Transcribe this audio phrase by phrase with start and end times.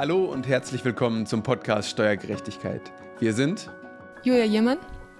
[0.00, 2.80] Hallo und herzlich willkommen zum Podcast Steuergerechtigkeit.
[3.18, 3.70] Wir sind
[4.22, 4.78] Julia Jemann,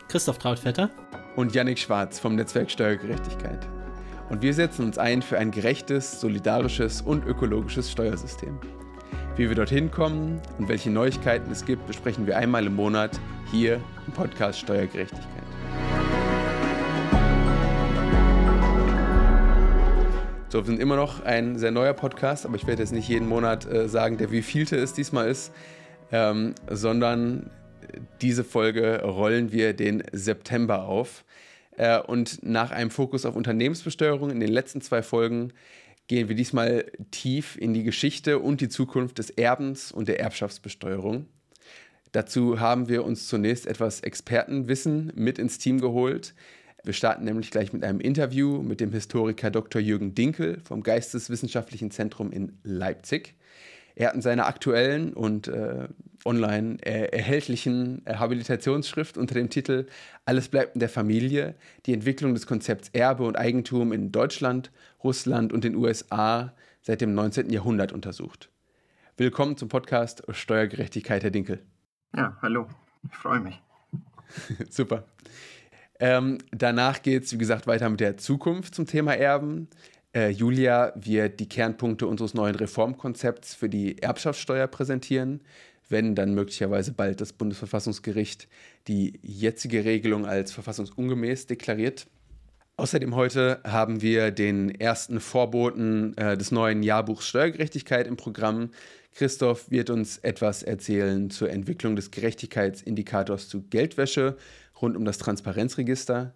[0.08, 0.88] Christoph Trautvetter
[1.37, 3.69] und Yannick Schwarz vom Netzwerk Steuergerechtigkeit.
[4.30, 8.58] Und wir setzen uns ein für ein gerechtes, solidarisches und ökologisches Steuersystem.
[9.37, 13.21] Wie wir dorthin kommen und welche Neuigkeiten es gibt, besprechen wir einmal im Monat
[13.51, 15.49] hier im Podcast Steuergerechtigkeit.
[20.51, 23.29] So, wir sind immer noch ein sehr neuer Podcast, aber ich werde jetzt nicht jeden
[23.29, 25.53] Monat äh, sagen, der wievielte es diesmal ist,
[26.11, 27.53] ähm, sondern
[28.21, 31.25] diese Folge rollen wir den September auf.
[31.77, 35.53] Äh, und nach einem Fokus auf Unternehmensbesteuerung in den letzten zwei Folgen
[36.09, 41.27] gehen wir diesmal tief in die Geschichte und die Zukunft des Erbens und der Erbschaftsbesteuerung.
[42.11, 46.35] Dazu haben wir uns zunächst etwas Expertenwissen mit ins Team geholt.
[46.83, 49.83] Wir starten nämlich gleich mit einem Interview mit dem Historiker Dr.
[49.83, 53.34] Jürgen Dinkel vom Geisteswissenschaftlichen Zentrum in Leipzig.
[53.97, 55.89] Er hat in seiner aktuellen und äh,
[56.25, 59.86] online äh, erhältlichen äh, Habilitationsschrift unter dem Titel
[60.25, 64.70] Alles bleibt in der Familie die Entwicklung des Konzepts Erbe und Eigentum in Deutschland,
[65.05, 67.51] Russland und den USA seit dem 19.
[67.51, 68.48] Jahrhundert untersucht.
[69.19, 71.61] Willkommen zum Podcast Steuergerechtigkeit, Herr Dinkel.
[72.17, 72.69] Ja, hallo,
[73.06, 73.61] ich freue mich.
[74.70, 75.05] Super.
[76.01, 79.69] Ähm, danach geht es, wie gesagt, weiter mit der Zukunft zum Thema Erben.
[80.15, 85.42] Äh, Julia wird die Kernpunkte unseres neuen Reformkonzepts für die Erbschaftssteuer präsentieren,
[85.91, 88.48] wenn dann möglicherweise bald das Bundesverfassungsgericht
[88.89, 92.07] die jetzige Regelung als verfassungsungemäß deklariert.
[92.77, 98.70] Außerdem heute haben wir den ersten Vorboten äh, des neuen Jahrbuchs Steuergerechtigkeit im Programm.
[99.12, 104.39] Christoph wird uns etwas erzählen zur Entwicklung des Gerechtigkeitsindikators zu Geldwäsche
[104.83, 106.34] rund um das Transparenzregister.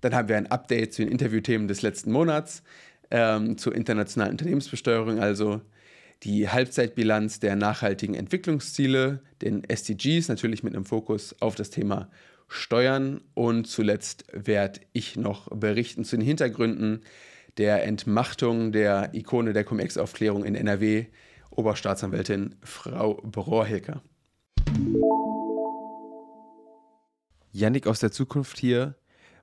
[0.00, 2.62] Dann haben wir ein Update zu den Interviewthemen des letzten Monats,
[3.10, 5.60] ähm, zur internationalen Unternehmensbesteuerung, also
[6.22, 12.08] die Halbzeitbilanz der nachhaltigen Entwicklungsziele, den SDGs, natürlich mit einem Fokus auf das Thema
[12.48, 13.20] Steuern.
[13.34, 17.02] Und zuletzt werde ich noch berichten zu den Hintergründen
[17.58, 21.06] der Entmachtung der Ikone der Cum-Ex-Aufklärung in NRW,
[21.50, 24.02] Oberstaatsanwältin Frau Brohrhilker.
[27.52, 28.96] Yannick aus der Zukunft hier.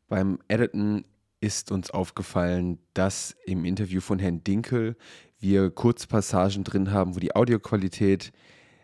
[0.07, 1.05] Beim Editen
[1.41, 4.97] ist uns aufgefallen, dass im Interview von Herrn Dinkel
[5.39, 8.33] wir Kurzpassagen drin haben, wo die Audioqualität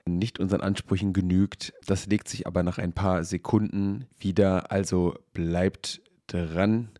[0.08, 1.74] nicht unseren Ansprüchen genügt.
[1.86, 4.72] Das legt sich aber nach ein paar Sekunden wieder.
[4.72, 6.92] Also bleibt dran.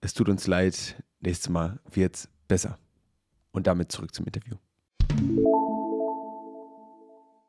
[0.00, 1.02] Es tut uns leid.
[1.20, 2.78] Nächstes Mal wird's besser.
[3.52, 4.56] Und damit zurück zum Interview.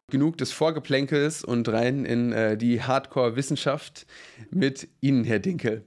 [0.10, 4.08] Genug des Vorgeplänkels und rein in äh, die Hardcore-Wissenschaft
[4.52, 5.84] mit Ihnen, Herr Dinkel.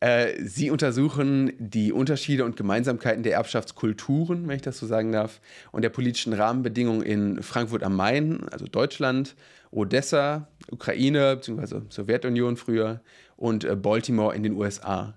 [0.00, 5.40] Äh, Sie untersuchen die Unterschiede und Gemeinsamkeiten der Erbschaftskulturen, wenn ich das so sagen darf,
[5.70, 9.36] und der politischen Rahmenbedingungen in Frankfurt am Main, also Deutschland,
[9.70, 11.82] Odessa, Ukraine bzw.
[11.88, 13.00] Sowjetunion früher
[13.36, 15.14] und äh, Baltimore in den USA.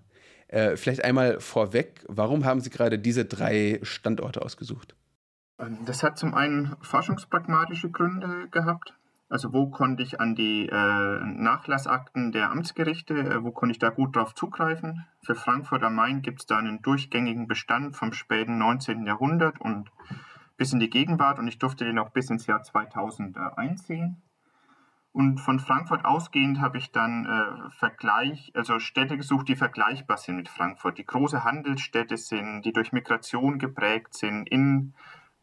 [0.49, 4.93] Äh, vielleicht einmal vorweg, warum haben Sie gerade diese drei Standorte ausgesucht?
[5.85, 8.95] Das hat zum einen forschungspragmatische Gründe gehabt.
[9.27, 13.89] Also wo konnte ich an die äh, Nachlassakten der Amtsgerichte, äh, wo konnte ich da
[13.89, 15.05] gut drauf zugreifen?
[15.21, 19.05] Für Frankfurt am Main gibt es da einen durchgängigen Bestand vom späten 19.
[19.05, 19.91] Jahrhundert und
[20.57, 24.21] bis in die Gegenwart und ich durfte den auch bis ins Jahr 2000 äh, einsehen.
[25.11, 30.37] Und von Frankfurt ausgehend habe ich dann äh, Vergleich, also Städte gesucht, die vergleichbar sind
[30.37, 34.93] mit Frankfurt, die große Handelsstädte sind, die durch Migration geprägt sind, in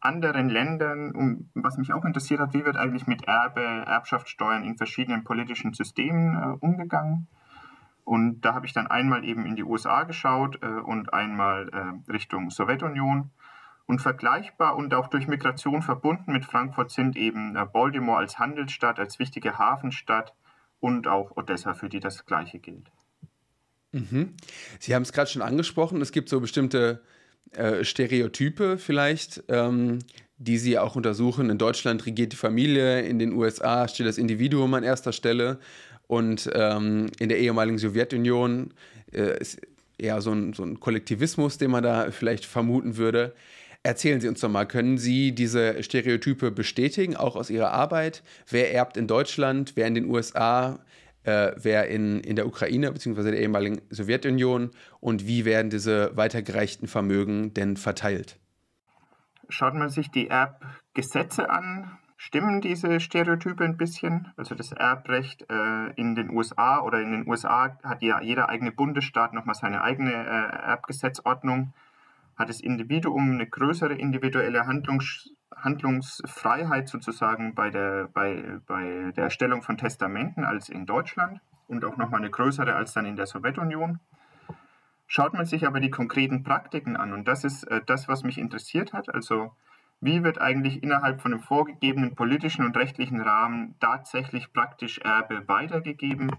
[0.06, 4.76] anderen Ländern, um, was mich auch interessiert hat, wie wird eigentlich mit Erbe, Erbschaftssteuern in
[4.76, 7.28] verschiedenen politischen Systemen äh, umgegangen.
[8.04, 12.12] Und da habe ich dann einmal eben in die USA geschaut äh, und einmal äh,
[12.12, 13.30] Richtung Sowjetunion.
[13.86, 18.98] Und vergleichbar und auch durch Migration verbunden mit Frankfurt sind eben äh, Baltimore als Handelsstadt,
[18.98, 20.34] als wichtige Hafenstadt
[20.80, 22.90] und auch Odessa, für die das Gleiche gilt.
[23.92, 24.34] Mhm.
[24.78, 27.02] Sie haben es gerade schon angesprochen, es gibt so bestimmte
[27.52, 30.00] äh, Stereotype vielleicht, ähm,
[30.38, 31.50] die sie auch untersuchen.
[31.50, 35.58] In Deutschland regiert die Familie, in den USA steht das Individuum an erster Stelle
[36.06, 38.74] und ähm, in der ehemaligen Sowjetunion
[39.12, 39.60] äh, ist
[39.98, 43.34] eher so ein, so ein Kollektivismus, den man da vielleicht vermuten würde.
[43.82, 48.22] Erzählen Sie uns doch mal, können Sie diese Stereotype bestätigen, auch aus Ihrer Arbeit?
[48.50, 50.80] Wer erbt in Deutschland, wer in den USA?
[51.26, 53.30] Äh, wer in, in der Ukraine bzw.
[53.30, 54.70] der ehemaligen Sowjetunion
[55.00, 58.38] und wie werden diese weitergereichten Vermögen denn verteilt?
[59.48, 64.32] Schaut man sich die Erbgesetze an, stimmen diese Stereotype ein bisschen.
[64.36, 68.72] Also das Erbrecht äh, in den USA oder in den USA hat ja jeder eigene
[68.72, 71.74] Bundesstaat nochmal seine eigene äh, Erbgesetzordnung,
[72.36, 79.62] hat das Individuum eine größere individuelle Handlungs Handlungsfreiheit sozusagen bei der, bei, bei der Erstellung
[79.62, 84.00] von Testamenten als in Deutschland und auch nochmal eine größere als dann in der Sowjetunion.
[85.06, 88.38] Schaut man sich aber die konkreten Praktiken an und das ist äh, das, was mich
[88.38, 89.12] interessiert hat.
[89.14, 89.52] Also
[90.00, 96.32] wie wird eigentlich innerhalb von einem vorgegebenen politischen und rechtlichen Rahmen tatsächlich praktisch Erbe weitergegeben?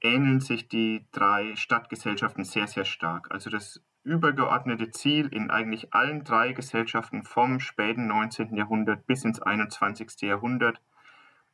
[0.00, 3.30] Ähneln sich die drei Stadtgesellschaften sehr, sehr stark.
[3.30, 8.54] Also das übergeordnete Ziel in eigentlich allen drei Gesellschaften vom späten 19.
[8.54, 10.20] Jahrhundert bis ins 21.
[10.20, 10.80] Jahrhundert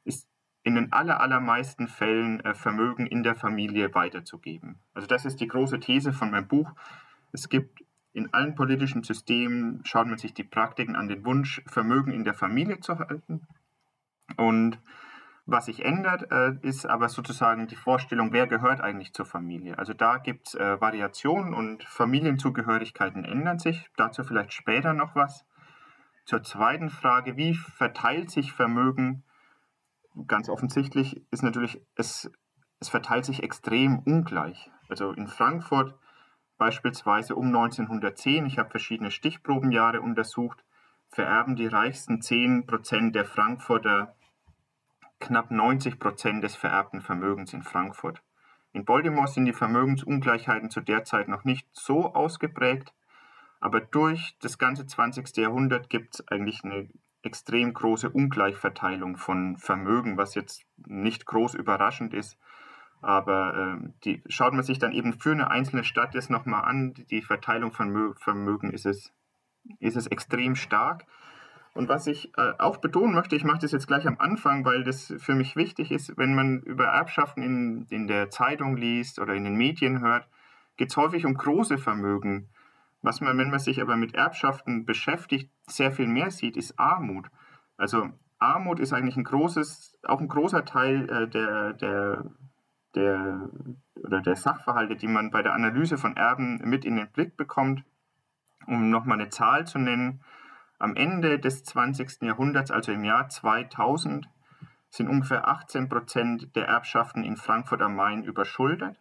[0.05, 0.29] ist
[0.62, 4.79] in den allermeisten Fällen äh, Vermögen in der Familie weiterzugeben.
[4.93, 6.73] Also das ist die große These von meinem Buch.
[7.32, 7.82] Es gibt
[8.12, 12.35] in allen politischen Systemen, schaut man sich die Praktiken an, den Wunsch, Vermögen in der
[12.35, 13.47] Familie zu halten.
[14.37, 14.79] Und
[15.50, 19.79] was sich ändert, äh, ist aber sozusagen die Vorstellung, wer gehört eigentlich zur Familie.
[19.79, 23.91] Also da gibt es äh, Variationen und Familienzugehörigkeiten ändern sich.
[23.97, 25.44] Dazu vielleicht später noch was.
[26.25, 29.25] Zur zweiten Frage, wie verteilt sich Vermögen
[30.26, 32.31] ganz offensichtlich ist natürlich, es,
[32.81, 34.70] es verteilt sich extrem ungleich.
[34.88, 35.94] Also in Frankfurt
[36.58, 40.64] beispielsweise um 1910, ich habe verschiedene Stichprobenjahre untersucht,
[41.08, 44.14] vererben die reichsten 10 Prozent der Frankfurter
[45.20, 48.22] knapp 90 Prozent des vererbten Vermögens in Frankfurt.
[48.72, 52.93] In Baltimore sind die Vermögensungleichheiten zu der Zeit noch nicht so ausgeprägt,
[53.61, 55.37] aber durch das ganze 20.
[55.37, 56.88] Jahrhundert gibt es eigentlich eine
[57.22, 62.38] extrem große Ungleichverteilung von Vermögen, was jetzt nicht groß überraschend ist.
[63.02, 66.94] Aber äh, die, schaut man sich dann eben für eine einzelne Stadt jetzt nochmal an,
[67.11, 69.12] die Verteilung von Vermögen ist es,
[69.78, 71.06] ist es extrem stark.
[71.80, 74.84] Und was ich äh, auch betonen möchte, ich mache das jetzt gleich am Anfang, weil
[74.84, 79.32] das für mich wichtig ist, wenn man über Erbschaften in, in der Zeitung liest oder
[79.32, 80.28] in den Medien hört,
[80.76, 82.50] geht es häufig um große Vermögen.
[83.00, 87.28] Was man, wenn man sich aber mit Erbschaften beschäftigt, sehr viel mehr sieht, ist Armut.
[87.78, 92.30] Also Armut ist eigentlich ein großes, auch ein großer Teil äh, der, der,
[92.94, 93.48] der,
[94.04, 97.84] oder der Sachverhalte, die man bei der Analyse von Erben mit in den Blick bekommt.
[98.66, 100.20] Um nochmal eine Zahl zu nennen,
[100.80, 102.22] am Ende des 20.
[102.22, 104.28] Jahrhunderts, also im Jahr 2000,
[104.88, 108.96] sind ungefähr 18 Prozent der Erbschaften in Frankfurt am Main überschuldet.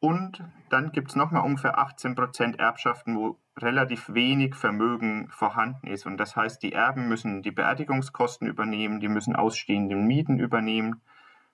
[0.00, 6.06] Und dann gibt es nochmal ungefähr 18 Prozent Erbschaften, wo relativ wenig Vermögen vorhanden ist.
[6.06, 11.02] Und das heißt, die Erben müssen die Beerdigungskosten übernehmen, die müssen ausstehende Mieten übernehmen.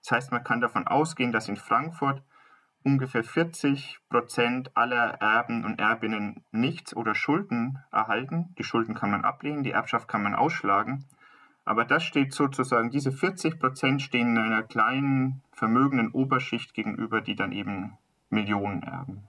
[0.03, 2.23] Das heißt, man kann davon ausgehen, dass in Frankfurt
[2.83, 8.55] ungefähr 40 Prozent aller Erben und Erbinnen nichts oder Schulden erhalten.
[8.59, 11.05] Die Schulden kann man ablehnen, die Erbschaft kann man ausschlagen.
[11.65, 17.53] Aber das steht sozusagen, diese 40 Prozent stehen einer kleinen vermögenden Oberschicht gegenüber, die dann
[17.53, 17.99] eben
[18.31, 19.29] Millionen erben.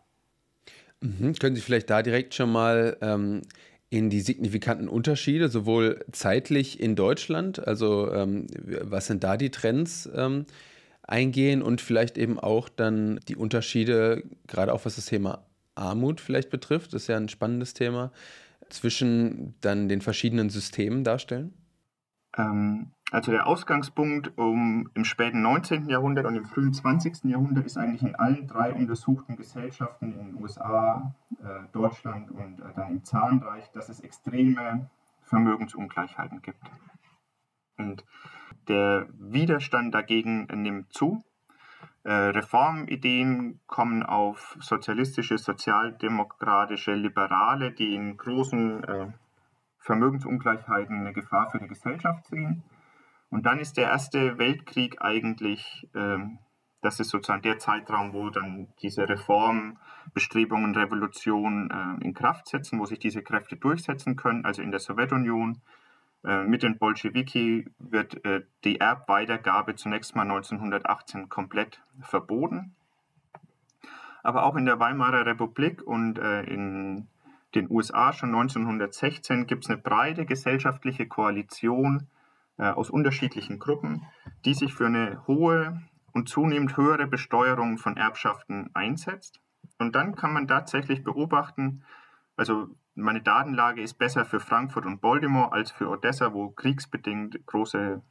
[1.02, 1.34] Mhm.
[1.34, 3.42] Können Sie vielleicht da direkt schon mal ähm,
[3.90, 8.48] in die signifikanten Unterschiede, sowohl zeitlich in Deutschland, also ähm,
[8.84, 10.46] was sind da die Trends, ähm,
[11.12, 16.50] eingehen und vielleicht eben auch dann die Unterschiede, gerade auch was das Thema Armut vielleicht
[16.50, 18.12] betrifft, das ist ja ein spannendes Thema,
[18.70, 21.54] zwischen dann den verschiedenen Systemen darstellen?
[22.38, 25.90] Ähm, also der Ausgangspunkt um, im späten 19.
[25.90, 27.26] Jahrhundert und im frühen 20.
[27.26, 31.14] Jahrhundert ist eigentlich in allen drei untersuchten Gesellschaften in den USA,
[31.44, 34.90] äh, Deutschland und äh, dann im Zarenreich, dass es extreme
[35.24, 36.64] Vermögensungleichheiten gibt.
[37.78, 38.06] Und
[38.68, 41.24] der Widerstand dagegen nimmt zu.
[42.04, 49.08] Äh, Reformideen kommen auf sozialistische, sozialdemokratische, liberale, die in großen äh,
[49.78, 52.64] Vermögensungleichheiten eine Gefahr für die Gesellschaft sehen.
[53.30, 56.40] Und dann ist der Erste Weltkrieg eigentlich, ähm,
[56.82, 62.86] das ist sozusagen der Zeitraum, wo dann diese Reformbestrebungen, Revolution äh, in Kraft setzen, wo
[62.86, 64.44] sich diese Kräfte durchsetzen können.
[64.44, 65.62] Also in der Sowjetunion
[66.24, 72.76] mit den Bolschewiki wird äh, die Erbweitergabe zunächst mal 1918 komplett verboten.
[74.24, 77.08] Aber auch in der Weimarer Republik und äh, in
[77.56, 82.08] den USA schon 1916 gibt es eine breite gesellschaftliche Koalition
[82.58, 84.06] äh, aus unterschiedlichen Gruppen,
[84.46, 85.82] die sich für eine hohe
[86.14, 89.42] und zunehmend höhere Besteuerung von Erbschaften einsetzt.
[89.80, 91.84] Und dann kann man tatsächlich beobachten,
[92.38, 98.02] also meine Datenlage ist besser für Frankfurt und Baltimore als für Odessa, wo kriegsbedingt große,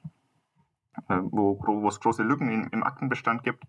[1.09, 3.65] äh, wo, es große Lücken in, im Aktenbestand gibt.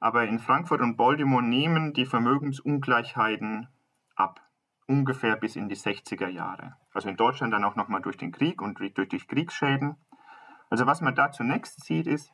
[0.00, 3.68] Aber in Frankfurt und Baltimore nehmen die Vermögensungleichheiten
[4.14, 4.40] ab
[4.86, 6.76] ungefähr bis in die 60er Jahre.
[6.92, 9.96] Also in Deutschland dann auch nochmal durch den Krieg und durch, durch Kriegsschäden.
[10.70, 12.32] Also was man da zunächst sieht, ist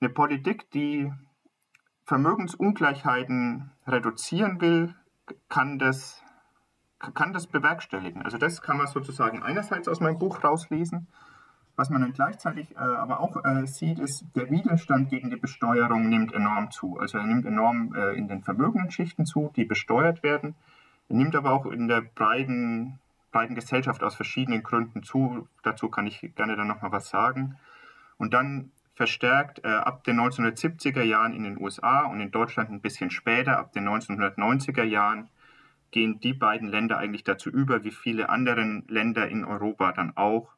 [0.00, 1.12] eine Politik, die
[2.04, 4.94] Vermögensungleichheiten reduzieren will,
[5.48, 6.23] kann das,
[7.12, 8.22] kann das bewerkstelligen.
[8.22, 11.06] Also das kann man sozusagen einerseits aus meinem Buch rauslesen.
[11.76, 16.08] Was man dann gleichzeitig äh, aber auch äh, sieht, ist, der Widerstand gegen die Besteuerung
[16.08, 16.98] nimmt enorm zu.
[16.98, 20.54] Also er nimmt enorm äh, in den vermögenden Schichten zu, die besteuert werden.
[21.08, 23.00] Er nimmt aber auch in der breiten,
[23.32, 25.48] breiten Gesellschaft aus verschiedenen Gründen zu.
[25.64, 27.56] Dazu kann ich gerne dann nochmal was sagen.
[28.18, 32.80] Und dann verstärkt äh, ab den 1970er Jahren in den USA und in Deutschland ein
[32.80, 35.28] bisschen später, ab den 1990er Jahren,
[35.94, 40.52] gehen die beiden Länder eigentlich dazu über, wie viele andere Länder in Europa dann auch,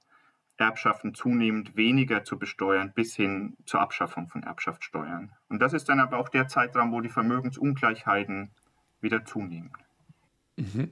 [0.57, 5.31] Erbschaften zunehmend weniger zu besteuern, bis hin zur Abschaffung von Erbschaftssteuern.
[5.50, 8.50] Und das ist dann aber auch der Zeitraum, wo die Vermögensungleichheiten
[9.02, 9.73] wieder zunehmen.
[10.57, 10.88] Mhm.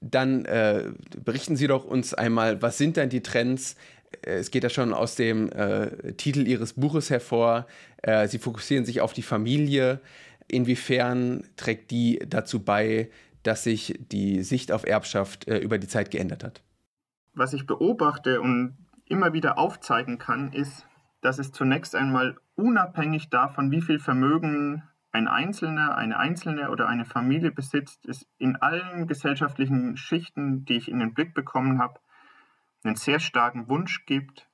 [0.00, 3.76] Dann äh, berichten Sie doch uns einmal, was sind denn die Trends?
[4.22, 7.66] Äh, es geht ja schon aus dem äh, Titel Ihres Buches hervor.
[8.00, 10.00] Äh, Sie fokussieren sich auf die Familie.
[10.48, 13.10] Inwiefern trägt die dazu bei,
[13.44, 16.62] dass sich die Sicht auf Erbschaft äh, über die Zeit geändert hat?
[17.34, 20.86] was ich beobachte und immer wieder aufzeigen kann, ist,
[21.20, 24.82] dass es zunächst einmal unabhängig davon, wie viel Vermögen
[25.12, 30.90] ein Einzelner, eine Einzelne oder eine Familie besitzt, es in allen gesellschaftlichen Schichten, die ich
[30.90, 32.00] in den Blick bekommen habe,
[32.82, 34.48] einen sehr starken Wunsch gibt,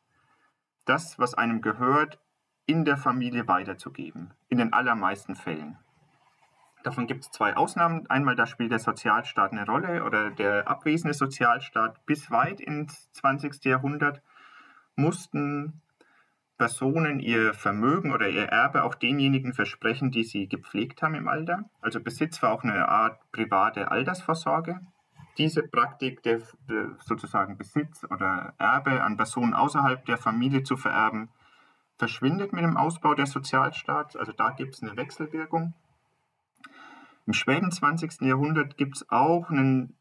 [0.84, 2.18] das, was einem gehört,
[2.66, 4.32] in der Familie weiterzugeben.
[4.48, 5.78] In den allermeisten Fällen.
[6.82, 8.08] Davon gibt es zwei Ausnahmen.
[8.08, 12.04] Einmal, da spielt der Sozialstaat eine Rolle oder der abwesende Sozialstaat.
[12.06, 13.64] Bis weit ins 20.
[13.64, 14.22] Jahrhundert
[14.96, 15.82] mussten
[16.56, 21.64] Personen ihr Vermögen oder ihr Erbe auch denjenigen versprechen, die sie gepflegt haben im Alter.
[21.80, 24.80] Also Besitz war auch eine Art private Altersvorsorge.
[25.38, 31.30] Diese Praktik, der, der sozusagen Besitz oder Erbe an Personen außerhalb der Familie zu vererben,
[31.96, 34.16] verschwindet mit dem Ausbau des Sozialstaats.
[34.16, 35.72] Also da gibt es eine Wechselwirkung.
[37.30, 38.22] Im späten 20.
[38.22, 39.96] Jahrhundert gibt es auch einen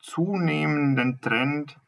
[0.00, 1.78] zunehmenden Trend,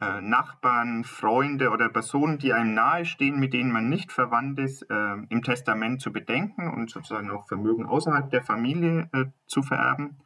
[0.00, 5.14] äh, Nachbarn, Freunde oder Personen, die einem nahestehen, mit denen man nicht verwandt ist, äh,
[5.28, 10.18] im Testament zu bedenken und sozusagen auch Vermögen außerhalb der Familie äh, zu vererben.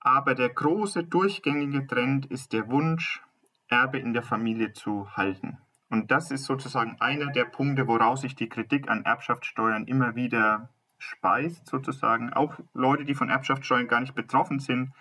[0.00, 3.22] Aber der große durchgängige Trend ist der Wunsch,
[3.68, 5.58] Erbe in der Familie zu halten.
[5.90, 10.70] Und das ist sozusagen einer der Punkte, woraus sich die Kritik an Erbschaftssteuern immer wieder
[11.00, 12.32] speist, sozusagen.
[12.32, 14.92] Auch Leute, die von Erbschaftssteuern gar nicht betroffen sind,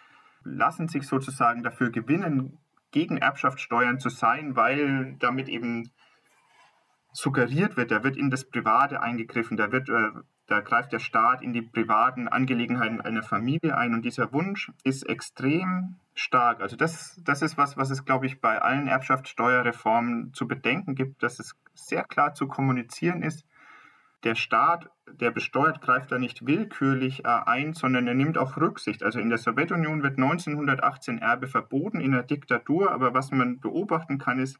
[0.43, 2.57] lassen sich sozusagen dafür gewinnen,
[2.91, 5.91] gegen Erbschaftssteuern zu sein, weil damit eben
[7.11, 10.11] suggeriert wird, da wird in das Private eingegriffen, da, wird, äh,
[10.47, 15.03] da greift der Staat in die privaten Angelegenheiten einer Familie ein und dieser Wunsch ist
[15.03, 16.61] extrem stark.
[16.61, 21.23] Also das, das ist was, was es, glaube ich, bei allen Erbschaftssteuerreformen zu bedenken gibt,
[21.23, 23.45] dass es sehr klar zu kommunizieren ist,
[24.23, 29.03] der Staat, der besteuert, greift da nicht willkürlich äh, ein, sondern er nimmt auch Rücksicht.
[29.03, 34.17] Also in der Sowjetunion wird 1918 Erbe verboten in der Diktatur, aber was man beobachten
[34.17, 34.59] kann, ist,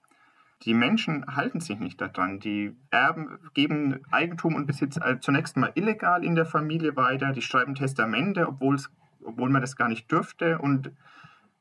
[0.63, 2.39] die Menschen halten sich nicht daran.
[2.39, 7.31] Die Erben geben Eigentum und Besitz äh, zunächst mal illegal in der Familie weiter.
[7.31, 10.59] Die schreiben Testamente, obwohl man das gar nicht dürfte.
[10.59, 10.91] Und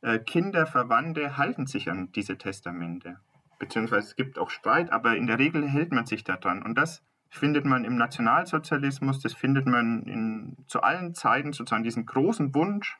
[0.02, 3.18] äh, Kinder, Verwandte halten sich an diese Testamente.
[3.60, 6.62] Beziehungsweise es gibt auch Streit, aber in der Regel hält man sich daran.
[6.62, 12.06] Und das findet man im Nationalsozialismus, das findet man in, zu allen Zeiten sozusagen diesen
[12.06, 12.98] großen Wunsch,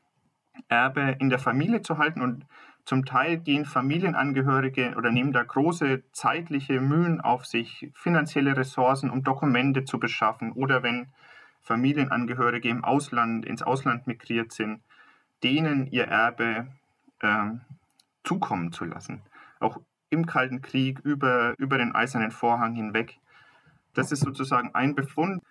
[0.69, 2.21] Erbe in der Familie zu halten.
[2.21, 2.47] Und
[2.85, 9.23] zum Teil gehen Familienangehörige oder nehmen da große zeitliche Mühen auf sich, finanzielle Ressourcen, um
[9.23, 10.53] Dokumente zu beschaffen.
[10.53, 11.09] Oder wenn
[11.61, 14.81] Familienangehörige im Ausland, ins Ausland migriert sind,
[15.43, 16.67] denen ihr Erbe
[17.21, 17.51] äh,
[18.25, 19.23] zukommen zu lassen.
[19.61, 19.81] Auch
[20.11, 23.19] im Kalten Krieg über, über den Eisernen Vorhang hinweg
[23.99, 25.43] das ist sozusagen ein Befund.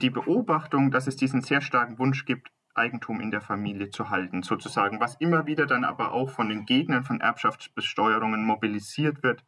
[0.00, 4.42] Die Beobachtung, dass es diesen sehr starken Wunsch gibt, Eigentum in der Familie zu halten,
[4.42, 9.44] sozusagen, was immer wieder dann aber auch von den Gegnern von Erbschaftsbesteuerungen mobilisiert wird,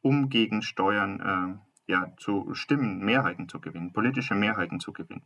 [0.00, 5.22] um gegen Steuern äh, ja, zu stimmen, Mehrheiten zu gewinnen, politische Mehrheiten zu gewinnen.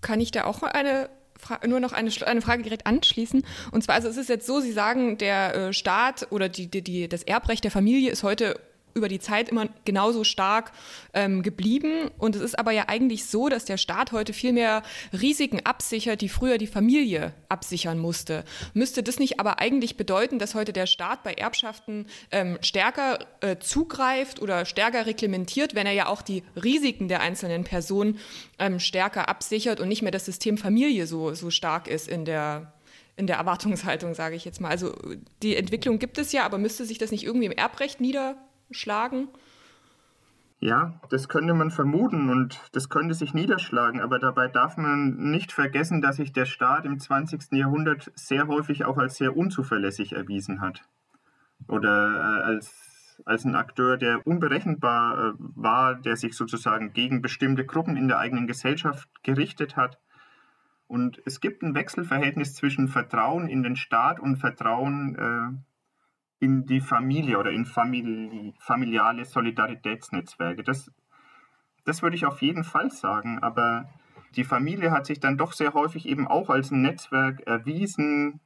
[0.00, 1.10] Kann ich da auch eine
[1.66, 3.46] nur noch eine, eine Frage direkt anschließen.
[3.70, 6.82] Und zwar, also es ist jetzt so, Sie sagen, der äh, Staat oder die, die,
[6.82, 8.60] die, das Erbrecht der Familie ist heute
[8.94, 10.72] über die Zeit immer genauso stark
[11.14, 12.10] ähm, geblieben.
[12.18, 14.82] Und es ist aber ja eigentlich so, dass der Staat heute viel mehr
[15.12, 18.44] Risiken absichert, die früher die Familie absichern musste.
[18.74, 23.56] Müsste das nicht aber eigentlich bedeuten, dass heute der Staat bei Erbschaften ähm, stärker äh,
[23.58, 28.18] zugreift oder stärker reglementiert, wenn er ja auch die Risiken der einzelnen Personen
[28.58, 32.72] ähm, stärker absichert und nicht mehr das System Familie so, so stark ist in der
[33.16, 34.70] in der Erwartungshaltung, sage ich jetzt mal.
[34.70, 34.94] Also
[35.42, 38.36] die Entwicklung gibt es ja, aber müsste sich das nicht irgendwie im Erbrecht nieder
[38.70, 39.28] schlagen?
[40.62, 45.52] Ja, das könnte man vermuten und das könnte sich niederschlagen, aber dabei darf man nicht
[45.52, 47.52] vergessen, dass sich der Staat im 20.
[47.52, 50.82] Jahrhundert sehr häufig auch als sehr unzuverlässig erwiesen hat.
[51.66, 57.64] Oder äh, als, als ein Akteur, der unberechenbar äh, war, der sich sozusagen gegen bestimmte
[57.64, 59.98] Gruppen in der eigenen Gesellschaft gerichtet hat.
[60.86, 65.69] Und es gibt ein Wechselverhältnis zwischen Vertrauen in den Staat und Vertrauen äh,
[66.40, 70.64] in die Familie oder in famili familiale Solidaritätsnetzwerke.
[70.64, 70.90] Das,
[71.84, 73.88] das würde ich auf jeden Fall sagen, aber
[74.36, 78.40] die Familie hat sich dann doch sehr häufig eben auch als ein Netzwerk erwiesen,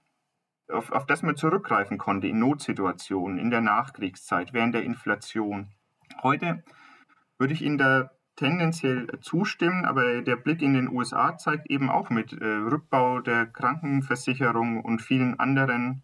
[0.69, 5.69] auf, auf das man zurückgreifen konnte in Notsituationen, in der Nachkriegszeit, während der Inflation.
[6.23, 6.65] Heute
[7.39, 12.11] würde ich Ihnen da tendenziell zustimmen, aber der Blick in den USA zeigt eben auch
[12.11, 16.03] mit äh, Rückbau der Krankenversicherung und vielen anderen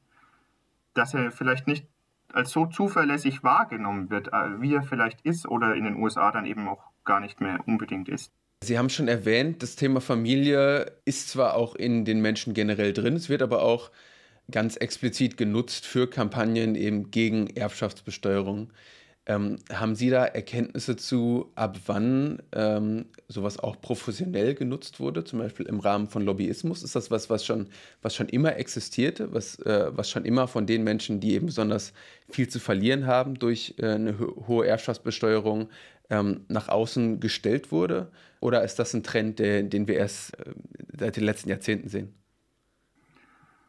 [0.95, 1.87] dass er vielleicht nicht
[2.33, 6.47] als so zuverlässig wahrgenommen wird, äh, wie er vielleicht ist oder in den USA dann
[6.47, 8.33] eben auch gar nicht mehr unbedingt ist.
[8.63, 13.17] Sie haben schon erwähnt, das Thema Familie ist zwar auch in den Menschen generell drin,
[13.17, 13.91] es wird aber auch
[14.51, 18.73] ganz explizit genutzt für Kampagnen eben gegen Erbschaftsbesteuerung.
[19.31, 25.39] Ähm, haben Sie da Erkenntnisse zu, ab wann ähm, sowas auch professionell genutzt wurde, zum
[25.39, 26.83] Beispiel im Rahmen von Lobbyismus?
[26.83, 27.69] Ist das was, was schon,
[28.03, 31.93] was schon immer existierte, was, äh, was schon immer von den Menschen, die eben besonders
[32.29, 35.69] viel zu verlieren haben durch äh, eine ho hohe Erbschaftsbesteuerung,
[36.11, 38.11] ähm, nach außen gestellt wurde?
[38.41, 40.55] Oder ist das ein Trend, der, den wir erst äh,
[40.99, 42.13] seit den letzten Jahrzehnten sehen?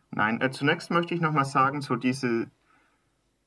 [0.10, 2.48] Nein, äh, zunächst möchte ich nochmal sagen, so diese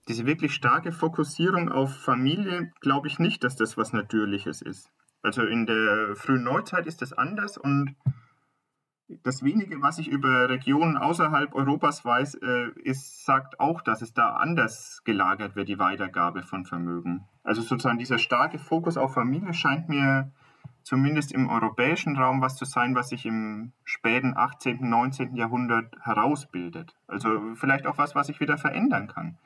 [0.09, 4.91] diese wirklich starke Fokussierung auf Familie, glaube ich nicht, dass das was Natürliches ist.
[5.23, 7.97] Also in der frühen Neuzeit ist das anders und
[9.23, 14.15] das wenige, was ich über Regionen außerhalb Europas weiß, äh, ist, sagt auch, dass es
[14.15, 17.27] da anders gelagert wird, die Weitergabe von Vermögen.
[17.43, 20.33] Also sozusagen dieser starke Fokus auf Familie scheint mir
[20.85, 25.35] zumindest im europäischen Raum was zu sein, was sich im späten 18., 19.
[25.35, 26.95] Jahrhundert herausbildet.
[27.09, 29.39] Also vielleicht auch was, was sich wieder verändern kann.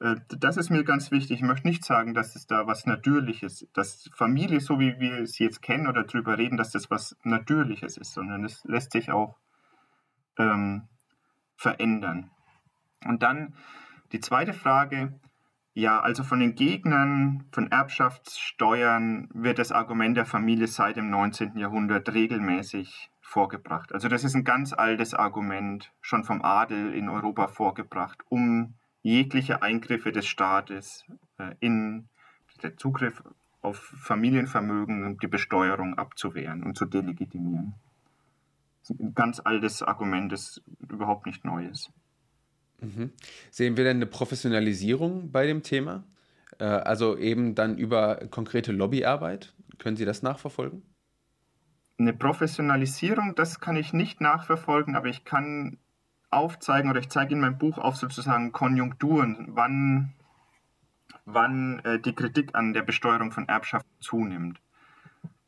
[0.00, 1.40] Äh, das ist mir ganz wichtig.
[1.40, 5.44] Ich möchte nicht sagen, dass es da was Natürliches, dass Familie, so wie wir sie
[5.44, 9.36] jetzt kennen oder darüber reden, dass das was Natürliches ist, sondern es lässt sich auch
[10.38, 10.88] ähm,
[11.56, 12.30] verändern.
[13.04, 13.54] Und dann
[14.12, 15.20] die zweite Frage,
[15.80, 21.56] ja, also von den Gegnern von Erbschaftssteuern wird das Argument der Familie seit dem 19.
[21.56, 23.92] Jahrhundert regelmäßig vorgebracht.
[23.94, 29.62] Also das ist ein ganz altes Argument, schon vom Adel in Europa vorgebracht, um jegliche
[29.62, 31.06] Eingriffe des Staates
[31.38, 32.08] äh, in
[32.62, 33.22] den Zugriff
[33.62, 37.74] auf Familienvermögen und die Besteuerung abzuwehren und zu delegitimieren.
[38.82, 41.90] Das ist ein ganz altes Argument, das überhaupt nicht neu ist.
[42.80, 43.12] Mhm.
[43.50, 46.04] Sehen wir denn eine Professionalisierung bei dem Thema?
[46.58, 49.52] Äh, also eben dann über konkrete Lobbyarbeit?
[49.78, 50.82] Können Sie das nachverfolgen?
[51.98, 55.78] Eine Professionalisierung, das kann ich nicht nachverfolgen, aber ich kann
[56.30, 60.14] aufzeigen oder ich zeige in meinem Buch auf sozusagen Konjunkturen, wann,
[61.24, 64.60] wann äh, die Kritik an der Besteuerung von Erbschaft zunimmt.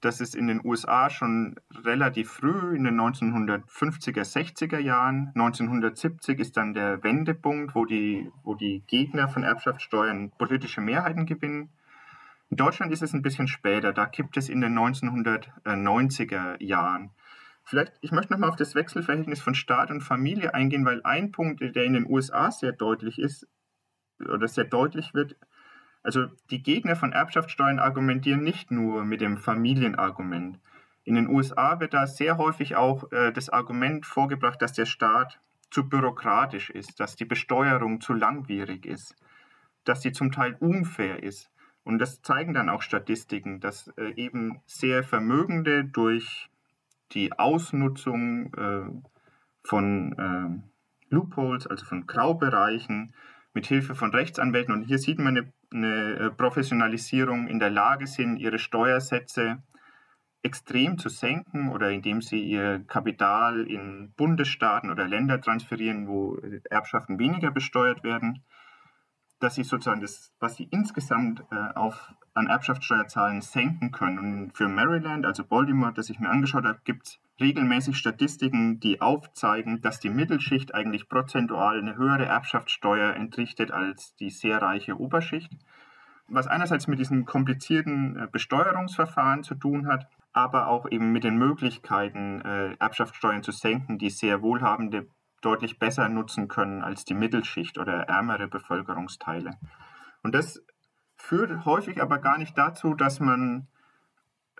[0.02, 5.30] Das ist in den USA schon relativ früh, in den 1950er, 60er Jahren.
[5.36, 11.70] 1970 ist dann der Wendepunkt, wo die, wo die Gegner von Erbschaftssteuern politische Mehrheiten gewinnen.
[12.50, 17.12] In Deutschland ist es ein bisschen später, da kippt es in den 1990er Jahren.
[17.62, 21.60] Vielleicht, ich möchte nochmal auf das Wechselverhältnis von Staat und Familie eingehen, weil ein Punkt,
[21.60, 23.46] der in den USA sehr deutlich ist,
[24.18, 25.36] oder sehr deutlich wird,
[26.02, 30.58] also die Gegner von Erbschaftssteuern argumentieren nicht nur mit dem Familienargument.
[31.04, 35.40] In den USA wird da sehr häufig auch äh, das Argument vorgebracht, dass der Staat
[35.70, 39.16] zu bürokratisch ist, dass die Besteuerung zu langwierig ist,
[39.84, 41.50] dass sie zum Teil unfair ist.
[41.84, 46.48] Und das zeigen dann auch Statistiken, dass äh, eben sehr Vermögende durch
[47.12, 48.90] die Ausnutzung äh,
[49.64, 53.14] von äh, Loopholes, also von Graubereichen,
[53.54, 54.74] mit Hilfe von Rechtsanwälten.
[54.74, 59.62] Und hier sieht man eine, eine äh, Professionalisierung in der Lage sind, ihre Steuersätze
[60.42, 66.36] extrem zu senken oder indem sie ihr Kapital in Bundesstaaten oder Länder transferieren, wo
[66.68, 68.44] Erbschaften weniger besteuert werden
[69.42, 74.18] dass sie sozusagen das, was sie insgesamt äh, auf, an Erbschaftssteuerzahlen senken können.
[74.18, 79.00] Und für Maryland, also Baltimore, das ich mir angeschaut habe, gibt es regelmäßig Statistiken, die
[79.00, 85.50] aufzeigen, dass die Mittelschicht eigentlich prozentual eine höhere Erbschaftssteuer entrichtet als die sehr reiche Oberschicht.
[86.28, 91.36] Was einerseits mit diesen komplizierten äh, Besteuerungsverfahren zu tun hat, aber auch eben mit den
[91.36, 95.08] Möglichkeiten, äh, Erbschaftssteuern zu senken, die sehr wohlhabende
[95.44, 99.58] deutlich besser nutzen können als die Mittelschicht oder ärmere Bevölkerungsteile.
[100.22, 100.64] Und das
[101.16, 103.68] führt häufig aber gar nicht dazu, dass man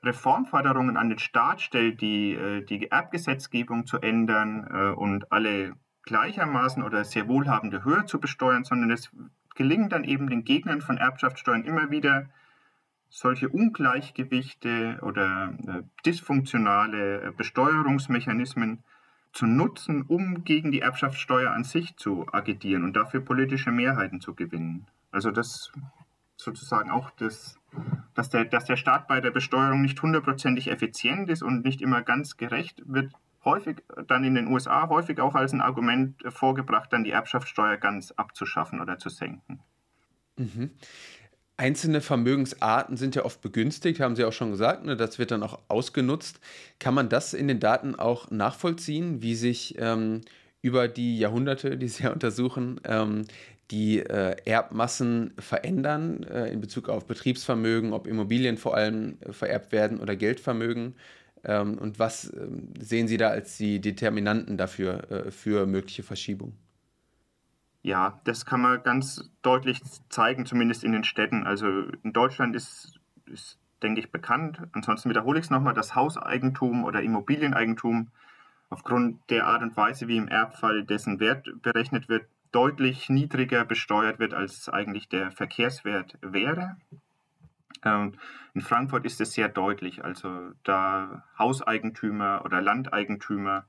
[0.02, 6.82] Reformforderungen an den Staat stellt, die, äh, die Erbgesetzgebung zu ändern äh, und alle gleichermaßen
[6.82, 9.10] oder sehr wohlhabende höher zu besteuern, sondern es
[9.54, 12.26] gelingt dann eben den Gegnern von Erbschaftssteuern immer wieder,
[13.08, 18.82] solche Ungleichgewichte oder äh, dysfunktionale Besteuerungsmechanismen
[19.32, 24.34] zu nutzen, um gegen die Erbschaftssteuer an sich zu agitieren und dafür politische Mehrheiten zu
[24.34, 24.86] gewinnen.
[25.10, 25.72] Also das
[26.36, 27.58] sozusagen auch das,
[28.14, 32.02] dass der, dass der Staat bei der Besteuerung nicht hundertprozentig effizient ist und nicht immer
[32.02, 33.12] ganz gerecht, wird
[33.44, 38.12] häufig dann in den USA häufig auch als ein Argument vorgebracht, dann die Erbschaftssteuer ganz
[38.12, 39.60] abzuschaffen oder zu senken.
[40.36, 40.70] Mhm.
[41.62, 44.84] Einzelne Vermögensarten sind ja oft begünstigt, haben Sie auch schon gesagt.
[44.84, 44.96] Ne?
[44.96, 46.40] Das wird dann auch ausgenutzt.
[46.80, 50.22] Kann man das in den Daten auch nachvollziehen, wie sich ähm,
[50.60, 53.26] über die Jahrhunderte, die Sie ja untersuchen, ähm,
[53.70, 59.70] die äh, Erbmassen verändern äh, in Bezug auf Betriebsvermögen, ob Immobilien vor allem äh, vererbt
[59.70, 60.96] werden oder Geldvermögen.
[61.44, 66.61] Ähm, und was ähm, sehen Sie da als die Determinanten dafür äh, für mögliche Verschiebungen?
[67.82, 71.46] Ja, das kann man ganz deutlich zeigen, zumindest in den Städten.
[71.46, 71.66] Also
[72.02, 74.62] in Deutschland ist, ist denke ich, bekannt.
[74.72, 78.08] Ansonsten wiederhole ich es nochmal, das Hauseigentum oder Immobilieneigentum
[78.70, 84.18] aufgrund der Art und Weise, wie im Erbfall dessen Wert berechnet wird, deutlich niedriger besteuert
[84.18, 86.76] wird, als eigentlich der Verkehrswert wäre.
[87.84, 88.14] Ähm,
[88.54, 93.66] in Frankfurt ist es sehr deutlich, also da Hauseigentümer oder Landeigentümer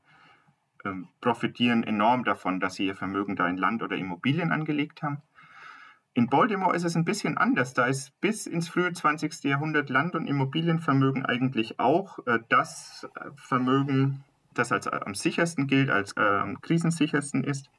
[0.86, 5.22] ähm, profitieren enorm davon, dass sie ihr Vermögen da in Land oder Immobilien angelegt haben.
[6.16, 7.74] In Baltimore ist es ein bisschen anders.
[7.74, 9.44] Da ist bis ins frühe 20.
[9.46, 16.16] Jahrhundert Land- und Immobilienvermögen eigentlich auch äh, das Vermögen, das als am sichersten gilt, als
[16.16, 17.70] äh, am krisensichersten ist.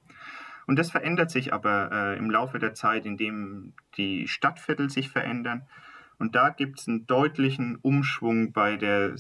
[0.67, 5.63] Und das verändert sich aber äh, im Laufe der Zeit, indem die Stadtviertel sich verändern.
[6.19, 9.13] Und da gibt es einen deutlichen Umschwung bei, der,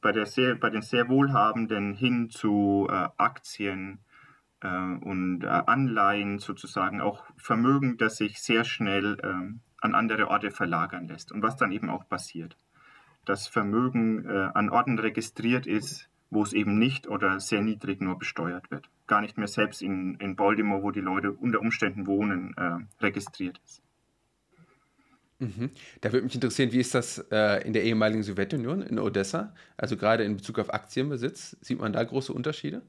[0.00, 4.00] bei, der sehr, bei den sehr Wohlhabenden hin zu äh, Aktien
[4.60, 10.50] äh, und äh, Anleihen sozusagen, auch Vermögen, das sich sehr schnell ähm, an andere Orte
[10.50, 11.32] verlagern lässt.
[11.32, 12.56] Und was dann eben auch passiert.
[13.24, 18.18] Das Vermögen äh, an Orten registriert ist, wo es eben nicht oder sehr niedrig nur
[18.18, 18.88] besteuert wird.
[19.06, 23.60] Gar nicht mehr selbst in, in Baltimore, wo die Leute unter Umständen wohnen, äh, registriert
[23.64, 23.81] ist.
[25.42, 25.70] Mhm.
[26.00, 29.52] Da würde mich interessieren, wie ist das äh, in der ehemaligen Sowjetunion, in Odessa?
[29.76, 32.82] Also gerade in Bezug auf Aktienbesitz, sieht man da große Unterschiede?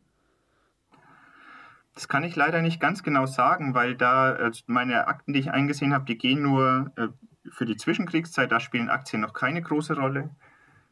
[1.96, 5.50] Das kann ich leider nicht ganz genau sagen, weil da äh, meine Akten, die ich
[5.50, 7.08] eingesehen habe, die gehen nur äh,
[7.50, 10.30] für die Zwischenkriegszeit, da spielen Aktien noch keine große Rolle.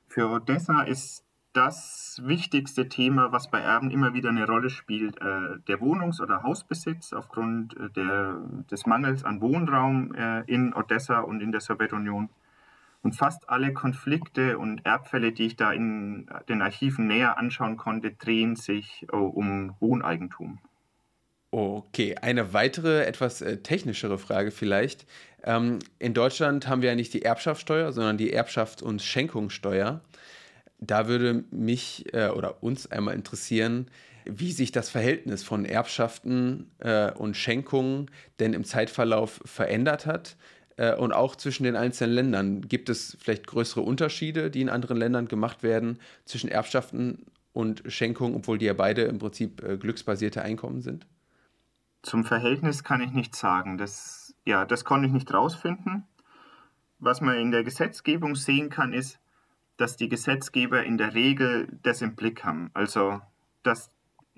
[0.08, 5.60] Für Odessa ist das wichtigste Thema, was bei Erben immer wieder eine Rolle spielt, äh,
[5.68, 8.38] der Wohnungs- oder Hausbesitz aufgrund äh, der,
[8.70, 12.30] des Mangels an Wohnraum äh, in Odessa und in der Sowjetunion.
[13.04, 18.12] Und fast alle Konflikte und Erbfälle, die ich da in den Archiven näher anschauen konnte,
[18.12, 20.60] drehen sich äh, um Wohneigentum.
[21.54, 25.06] Okay, eine weitere, etwas äh, technischere Frage vielleicht.
[25.44, 30.02] Ähm, in Deutschland haben wir ja nicht die Erbschaftssteuer, sondern die Erbschafts- und Schenkungssteuer
[30.82, 33.88] da würde mich äh, oder uns einmal interessieren,
[34.26, 40.36] wie sich das Verhältnis von Erbschaften äh, und Schenkungen denn im Zeitverlauf verändert hat
[40.78, 42.62] äh, und auch zwischen den einzelnen Ländern.
[42.62, 48.36] Gibt es vielleicht größere Unterschiede, die in anderen Ländern gemacht werden zwischen Erbschaften und Schenkungen,
[48.36, 51.06] obwohl die ja beide im Prinzip äh, glücksbasierte Einkommen sind?
[52.02, 53.78] Zum Verhältnis kann ich nichts sagen.
[53.78, 56.08] Das, ja, das konnte ich nicht rausfinden.
[56.98, 59.20] Was man in der Gesetzgebung sehen kann, ist,
[59.82, 62.70] dass die Gesetzgeber in der Regel das im Blick haben.
[62.76, 63.20] Also,
[63.64, 63.92] dass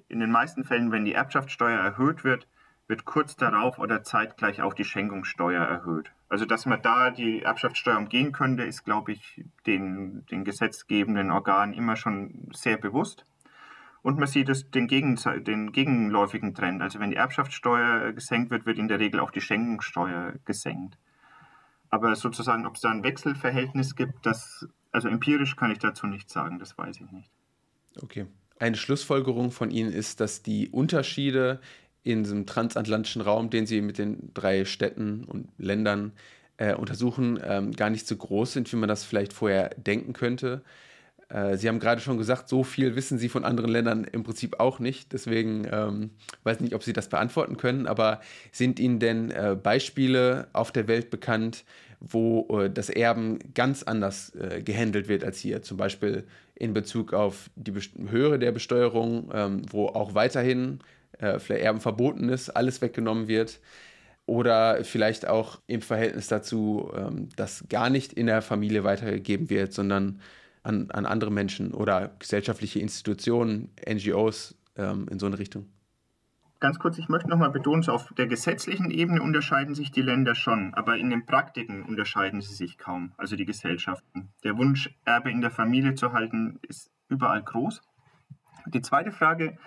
[0.07, 2.47] in den meisten Fällen, wenn die Erbschaftssteuer erhöht wird,
[2.87, 6.11] wird kurz darauf oder zeitgleich auch die Schenkungssteuer erhöht.
[6.29, 11.73] Also, dass man da die Erbschaftssteuer umgehen könnte, ist, glaube ich, den, den gesetzgebenden Organen
[11.73, 13.25] immer schon sehr bewusst.
[14.01, 16.81] Und man sieht es, den, Gegen, den gegenläufigen Trend.
[16.81, 20.97] Also wenn die Erbschaftssteuer gesenkt wird, wird in der Regel auch die Schenkungssteuer gesenkt.
[21.89, 26.31] Aber sozusagen, ob es da ein Wechselverhältnis gibt, das also empirisch kann ich dazu nichts
[26.31, 27.29] sagen, das weiß ich nicht.
[28.01, 28.27] Okay.
[28.59, 31.59] Eine Schlussfolgerung von Ihnen ist, dass die Unterschiede
[32.03, 36.13] in diesem transatlantischen Raum, den Sie mit den drei Städten und Ländern
[36.57, 40.63] äh, untersuchen, ähm, gar nicht so groß sind, wie man das vielleicht vorher denken könnte.
[41.29, 44.59] Äh, Sie haben gerade schon gesagt, so viel wissen Sie von anderen Ländern im Prinzip
[44.59, 45.11] auch nicht.
[45.13, 46.11] Deswegen ähm,
[46.43, 47.87] weiß nicht, ob Sie das beantworten können.
[47.87, 51.65] Aber sind Ihnen denn äh, Beispiele auf der Welt bekannt,
[52.03, 55.61] wo äh, das Erben ganz anders äh, gehandelt wird als hier.
[55.61, 60.79] Zum Beispiel in Bezug auf die Best Höhe der Besteuerung, ähm, wo auch weiterhin
[61.19, 63.59] äh, vielleicht Erben verboten ist, alles weggenommen wird.
[64.25, 69.73] oder vielleicht auch im Verhältnis dazu, ähm, dass gar nicht in der Familie weitergegeben wird,
[69.73, 70.21] sondern
[70.63, 75.67] an, an andere Menschen oder gesellschaftliche Institutionen, NGOs ähm, in so eine Richtung?
[76.63, 80.73] Ganz kurz, ich möchte nochmal betonen, auf der gesetzlichen Ebene unterscheiden sich die Länder schon,
[80.75, 84.31] aber in den Praktiken unterscheiden sie sich kaum, also die Gesellschaften.
[84.45, 87.81] Der Wunsch, Erbe in der Familie zu halten, ist überall groß.
[88.67, 89.57] Die zweite Frage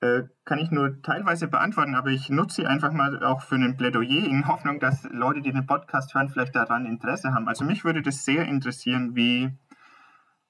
[0.00, 3.76] äh, kann ich nur teilweise beantworten, aber ich nutze sie einfach mal auch für ein
[3.76, 7.46] Plädoyer in Hoffnung, dass Leute, die den Podcast hören, vielleicht daran Interesse haben.
[7.46, 9.56] Also mich würde das sehr interessieren, wie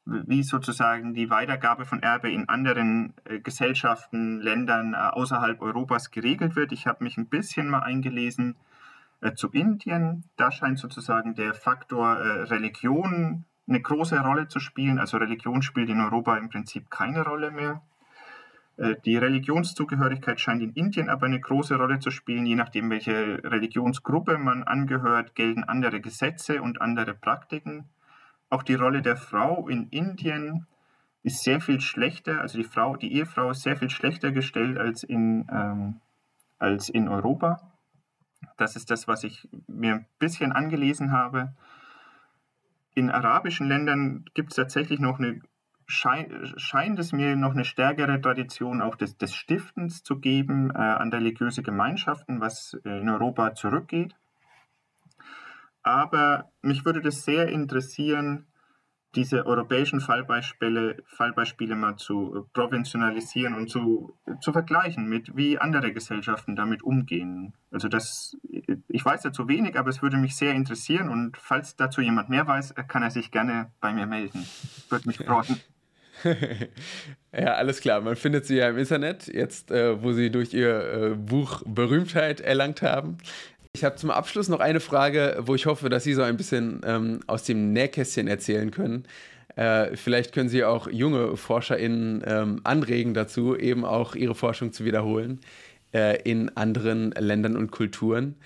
[0.07, 6.55] wie sozusagen die Weitergabe von Erbe in anderen äh, Gesellschaften, Ländern äh, außerhalb Europas geregelt
[6.55, 6.73] wird.
[6.73, 8.57] Ich habe mich ein bisschen mal eingelesen
[9.21, 10.25] äh, zu Indien.
[10.37, 15.01] Da scheint sozusagen der Faktor äh, Religion eine große Rolle zu spielen.
[15.01, 17.83] Also Religion spielt in Europa im Prinzip keine Rolle mehr.
[18.77, 22.47] Äh, die Religionszugehörigkeit scheint in Indien aber eine große Rolle zu spielen.
[22.47, 27.89] Je nachdem, welche Religionsgruppe man angehört, gelten andere Gesetze und andere Praktiken.
[28.49, 30.67] Auch die Rolle der Frau in Indien
[31.23, 35.03] ist sehr viel schlechter, also die Frau, die Ehefrau ist sehr viel schlechter gestellt als
[35.03, 36.01] in, ähm,
[36.59, 37.73] als in Europa.
[38.57, 41.55] Das ist das, was ich mir ein bisschen angelesen habe.
[42.95, 45.41] In arabischen Ländern gibt es tatsächlich noch eine,
[45.87, 51.13] scheint es mir noch eine stärkere Tradition auch des, des Stiftens zu geben äh, an
[51.13, 54.15] religiöse Gemeinschaften, was in Europa zurückgeht.
[55.87, 58.49] Aber mich würde das sehr interessieren,
[59.15, 66.57] diese europäischen Fallbeispiele, Fallbeispiele mal zu provinzialisieren und zu, zu vergleichen mit, wie andere Gesellschaften
[66.57, 67.55] damit umgehen.
[67.71, 68.37] Also das,
[68.89, 72.49] ich weiß dazu wenig, aber es würde mich sehr interessieren und falls dazu jemand mehr
[72.49, 74.45] weiß, kann er sich gerne bei mir melden.
[74.91, 75.61] Würde mich freuen.
[77.33, 78.01] ja, alles klar.
[78.01, 82.41] Man findet sie ja im Internet, jetzt, äh, wo sie durch ihr äh, Buch Berühmtheit
[82.41, 83.19] erlangt haben.
[83.77, 86.81] Ich habe zum Abschluss noch eine Frage, wo ich hoffe, dass Sie so ein bisschen
[86.87, 89.05] ähm, aus dem Nähkästchen erzählen können.
[89.55, 94.87] Äh, vielleicht können Sie auch junge ForscherInnen ähm, anregen dazu, eben auch ihre Forschung zu
[94.87, 95.41] wiederholen
[95.93, 98.37] äh, in anderen Ländern und Kulturen.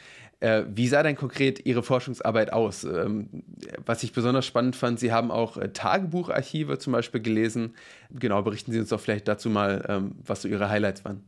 [0.40, 2.82] Äh, wie sah denn konkret Ihre Forschungsarbeit aus?
[2.82, 3.44] Ähm,
[3.86, 7.76] was ich besonders spannend fand, Sie haben auch äh, Tagebucharchive zum Beispiel gelesen.
[8.10, 11.22] Genau, berichten Sie uns doch vielleicht dazu mal, ähm, was so Ihre Highlights waren.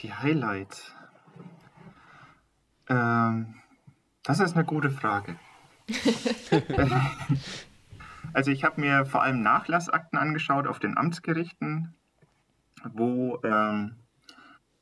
[0.00, 0.92] Die Highlights.
[2.90, 3.54] Ähm,
[4.24, 5.36] das ist eine gute Frage.
[8.32, 11.94] also ich habe mir vor allem Nachlassakten angeschaut auf den Amtsgerichten,
[12.84, 13.96] wo ähm,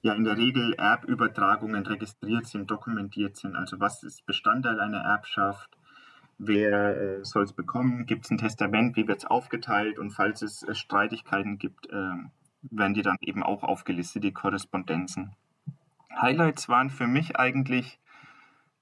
[0.03, 3.55] ja in der Regel Erbübertragungen registriert sind, dokumentiert sind.
[3.57, 5.71] Also was ist Bestandteil einer Erbschaft?
[6.39, 8.07] Wer äh, soll es bekommen?
[8.07, 8.97] Gibt es ein Testament?
[8.97, 9.99] Wie wird es aufgeteilt?
[9.99, 12.15] Und falls es äh, Streitigkeiten gibt, äh,
[12.63, 15.35] werden die dann eben auch aufgelistet, die Korrespondenzen.
[16.15, 18.01] Highlights waren für mich eigentlich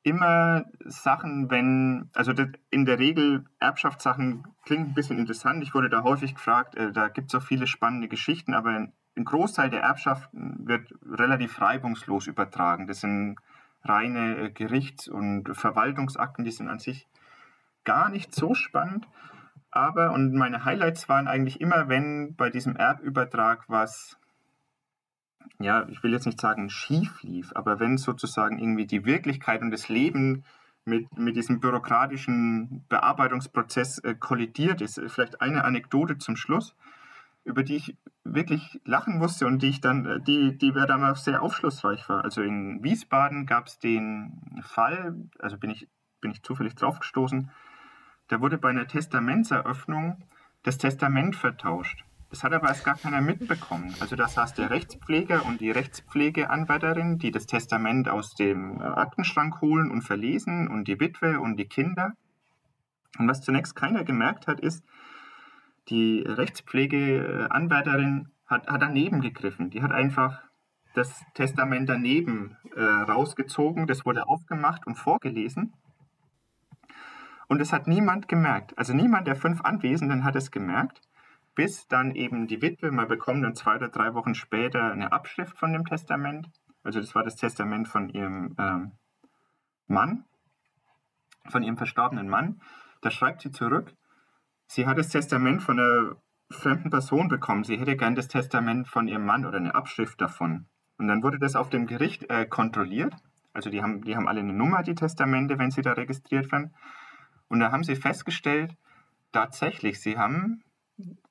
[0.03, 2.33] immer Sachen, wenn, also
[2.71, 5.63] in der Regel Erbschaftssachen klingen ein bisschen interessant.
[5.65, 9.25] Ich wurde da häufig gefragt, äh, da gibt es auch viele spannende Geschichten, aber ein
[9.25, 12.87] Großteil der Erbschaften wird relativ reibungslos übertragen.
[12.87, 13.37] Das sind
[13.83, 17.09] reine äh, Gerichts- und Verwaltungsakten, die sind an sich
[17.85, 19.09] gar nicht so spannend.
[19.71, 24.19] Aber, und meine Highlights waren eigentlich immer, wenn bei diesem Erbübertrag was
[25.59, 29.71] ja, ich will jetzt nicht sagen schief lief, aber wenn sozusagen irgendwie die Wirklichkeit und
[29.71, 30.45] das Leben
[30.87, 35.01] mit, mit diesem bürokratischen Bearbeitungsprozess äh, kollidiert ist.
[35.09, 36.75] Vielleicht eine Anekdote zum Schluss,
[37.45, 41.43] über die ich wirklich lachen musste und die ich dann, äh, die, die damals sehr
[41.43, 42.25] aufschlussreich war.
[42.25, 45.89] Also in Wiesbaden gab es den Fall, also bin ich,
[46.21, 47.51] bin ich zufällig draufgestoßen,
[48.29, 50.25] da wurde bei einer Testamentseröffnung
[50.63, 52.06] das Testament vertauscht.
[52.31, 53.95] Das hat aber erst gar keiner mitbekommen.
[54.01, 59.93] Also da saß der Rechtspfleger und die Rechtspflegeanwärterin, die das Testament aus dem Aktenschrank holen
[59.93, 62.15] und verlesen und die Witwe und die Kinder.
[63.19, 64.85] Und was zunächst keiner gemerkt hat, ist,
[65.89, 69.71] die Rechtspflegeanwärterin hat, hat daneben gegriffen.
[69.71, 70.43] Die hat einfach
[70.95, 75.75] das Testament daneben äh, rausgezogen, das wurde aufgemacht und vorgelesen.
[77.49, 78.77] Und es hat niemand gemerkt.
[78.77, 81.01] Also niemand der fünf Anwesenden hat es gemerkt
[81.57, 85.59] bis dann eben die Witwe mal bekommt und zwei oder drei Wochen später eine Abschrift
[85.59, 86.49] von dem Testament.
[86.85, 88.93] Also das war das Testament von ihrem ähm,
[89.89, 90.25] Mann,
[91.49, 92.61] von ihrem verstorbenen Mann.
[93.01, 93.93] Da schreibt sie zurück,
[94.67, 96.17] sie hat das Testament von einer
[96.51, 97.65] fremden Person bekommen.
[97.65, 100.67] Sie hätte gern das Testament von ihrem Mann oder eine Abschrift davon.
[100.99, 103.15] Und dann wurde das auf dem Gericht äh, kontrolliert.
[103.53, 106.75] Also die haben, die haben alle eine Nummer, die Testamente, wenn sie da registriert werden.
[107.49, 108.77] Und da haben sie festgestellt,
[109.33, 110.63] tatsächlich, sie haben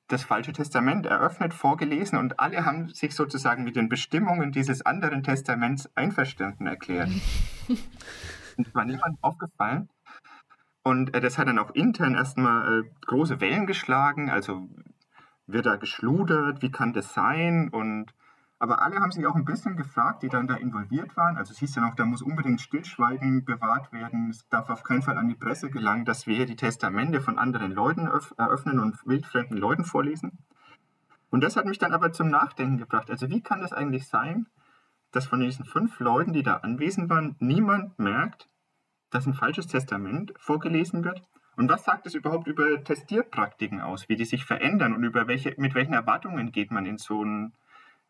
[0.08, 5.22] das Falsche Testament eröffnet, vorgelesen und alle haben sich sozusagen mit den Bestimmungen dieses anderen
[5.22, 7.10] Testaments einverstanden erklärt.
[8.56, 9.88] und war niemand aufgefallen.
[10.82, 14.30] Und äh, das hat dann auch intern erstmal äh, große Wellen geschlagen.
[14.30, 14.68] Also
[15.46, 17.68] wird da geschludert, wie kann das sein?
[17.70, 18.14] Und
[18.58, 21.36] aber alle haben sich auch ein bisschen gefragt, die dann da involviert waren.
[21.36, 24.30] Also es hieß ja noch, da muss unbedingt Stillschweigen bewahrt werden.
[24.30, 27.38] Es darf auf keinen Fall an die Presse gelangen, dass wir hier die Testamente von
[27.38, 30.38] anderen Leuten eröffnen und wildfremden Leuten vorlesen.
[31.28, 33.10] Und das hat mich dann aber zum Nachdenken gebracht.
[33.10, 34.46] Also wie kann das eigentlich sein,
[35.12, 38.48] dass von diesen fünf Leuten, die da anwesend waren, niemand merkt,
[39.10, 41.22] dass ein falsches Testament vorgelesen wird?
[41.56, 45.54] Und was sagt es überhaupt über Testierpraktiken aus, wie die sich verändern und über welche,
[45.58, 47.52] mit welchen Erwartungen geht man in so ein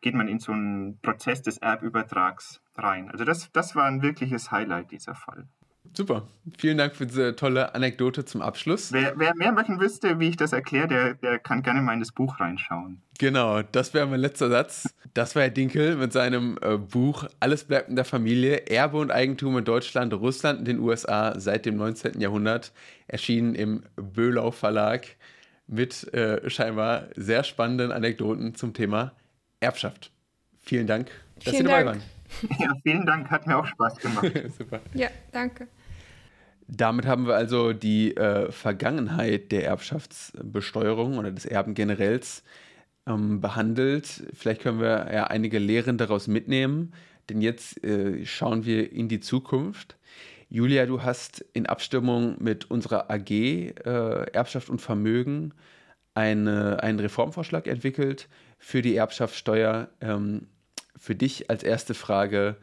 [0.01, 3.09] geht man in so einen Prozess des Erbübertrags rein.
[3.11, 5.47] Also das, das war ein wirkliches Highlight, dieser Fall.
[5.93, 6.27] Super.
[6.57, 8.91] Vielen Dank für diese tolle Anekdote zum Abschluss.
[8.91, 11.99] Wer, wer mehr möchten wüsste, wie ich das erkläre, der, der kann gerne mal in
[11.99, 13.01] das Buch reinschauen.
[13.17, 14.93] Genau, das wäre mein letzter Satz.
[15.13, 19.11] Das war Herr Dinkel mit seinem äh, Buch Alles bleibt in der Familie, Erbe und
[19.11, 22.21] Eigentum in Deutschland, Russland und den USA seit dem 19.
[22.21, 22.73] Jahrhundert,
[23.07, 25.07] erschienen im Böhlau Verlag
[25.65, 29.13] mit äh, scheinbar sehr spannenden Anekdoten zum Thema
[29.59, 30.11] Erbschaft.
[30.61, 32.01] Vielen Dank, dass vielen Sie dabei Dank.
[32.01, 32.59] waren.
[32.59, 34.31] Ja, vielen Dank, hat mir auch Spaß gemacht.
[34.57, 34.81] Super.
[34.93, 35.67] Ja, danke.
[36.67, 42.43] Damit haben wir also die äh, Vergangenheit der Erbschaftsbesteuerung oder des Erben generells
[43.07, 44.25] ähm, behandelt.
[44.33, 46.93] Vielleicht können wir ja einige Lehren daraus mitnehmen,
[47.29, 49.97] denn jetzt äh, schauen wir in die Zukunft.
[50.49, 53.71] Julia, du hast in Abstimmung mit unserer AG äh,
[54.33, 55.53] Erbschaft und Vermögen
[56.15, 59.89] eine, einen Reformvorschlag entwickelt für die Erbschaftssteuer.
[60.01, 60.47] Ähm,
[60.97, 62.57] für dich als erste Frage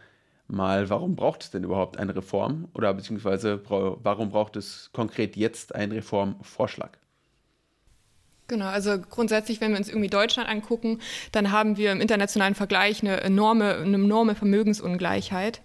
[0.48, 5.74] mal, warum braucht es denn überhaupt eine Reform oder beziehungsweise warum braucht es konkret jetzt
[5.74, 6.98] einen Reformvorschlag?
[8.46, 11.00] Genau, also grundsätzlich, wenn wir uns irgendwie Deutschland angucken,
[11.32, 15.62] dann haben wir im internationalen Vergleich eine enorme, eine enorme Vermögensungleichheit.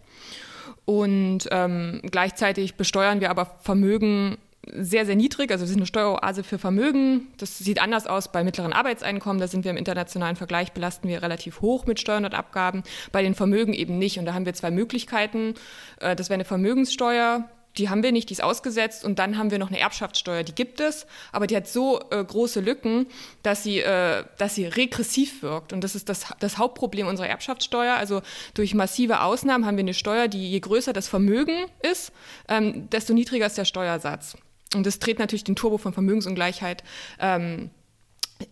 [0.86, 4.38] Und ähm, gleichzeitig besteuern wir aber Vermögen
[4.74, 5.52] sehr, sehr niedrig.
[5.52, 7.28] Also wir sind eine Steueroase für Vermögen.
[7.38, 9.40] Das sieht anders aus bei mittleren Arbeitseinkommen.
[9.40, 12.84] Da sind wir im internationalen Vergleich, belasten wir relativ hoch mit Steuern und Abgaben.
[13.12, 14.20] Bei den Vermögen eben nicht.
[14.20, 15.56] Und da haben wir zwei Möglichkeiten.
[16.00, 17.50] Äh, das wäre eine Vermögenssteuer.
[17.78, 19.06] Die haben wir nicht, die ist ausgesetzt.
[19.06, 21.06] Und dann haben wir noch eine Erbschaftssteuer, die gibt es.
[21.32, 23.08] Aber die hat so äh, große Lücken,
[23.44, 25.72] dass sie, äh, dass sie regressiv wirkt.
[25.72, 27.96] Und das ist das, das Hauptproblem unserer Erbschaftssteuer.
[27.96, 28.22] Also
[28.54, 32.12] durch massive Ausnahmen haben wir eine Steuer, die je größer das Vermögen ist,
[32.48, 34.36] ähm, desto niedriger ist der Steuersatz.
[34.76, 36.84] Und das dreht natürlich den Turbo von Vermögensungleichheit
[37.20, 37.72] ähm,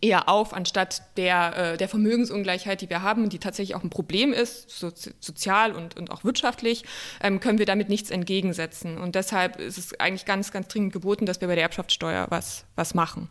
[0.02, 4.34] eher auf, anstatt der, äh, der Vermögensungleichheit, die wir haben, die tatsächlich auch ein Problem
[4.34, 6.84] ist, so, sozial und, und auch wirtschaftlich,
[7.22, 8.98] ähm, können wir damit nichts entgegensetzen.
[8.98, 12.66] Und deshalb ist es eigentlich ganz, ganz dringend geboten, dass wir bei der Erbschaftssteuer was,
[12.76, 13.30] was machen.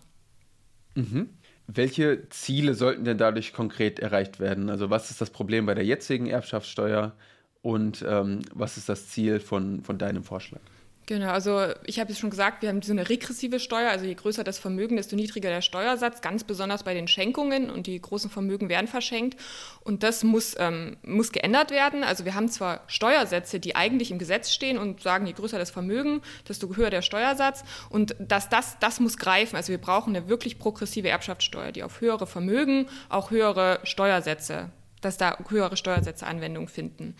[0.94, 1.30] Mhm.
[1.66, 4.70] Welche Ziele sollten denn dadurch konkret erreicht werden?
[4.70, 7.12] Also was ist das Problem bei der jetzigen Erbschaftssteuer
[7.60, 10.60] und ähm, was ist das Ziel von, von deinem Vorschlag?
[11.08, 14.14] Genau, also ich habe es schon gesagt, wir haben so eine regressive Steuer, also je
[14.14, 18.28] größer das Vermögen, desto niedriger der Steuersatz, ganz besonders bei den Schenkungen und die großen
[18.28, 19.38] Vermögen werden verschenkt
[19.84, 22.02] und das muss, ähm, muss geändert werden.
[22.02, 25.70] Also wir haben zwar Steuersätze, die eigentlich im Gesetz stehen und sagen, je größer das
[25.70, 29.54] Vermögen, desto höher der Steuersatz und das, das, das muss greifen.
[29.54, 34.70] Also wir brauchen eine wirklich progressive Erbschaftssteuer, die auf höhere Vermögen auch höhere Steuersätze,
[35.02, 37.14] dass da höhere Steuersätze Anwendung finden.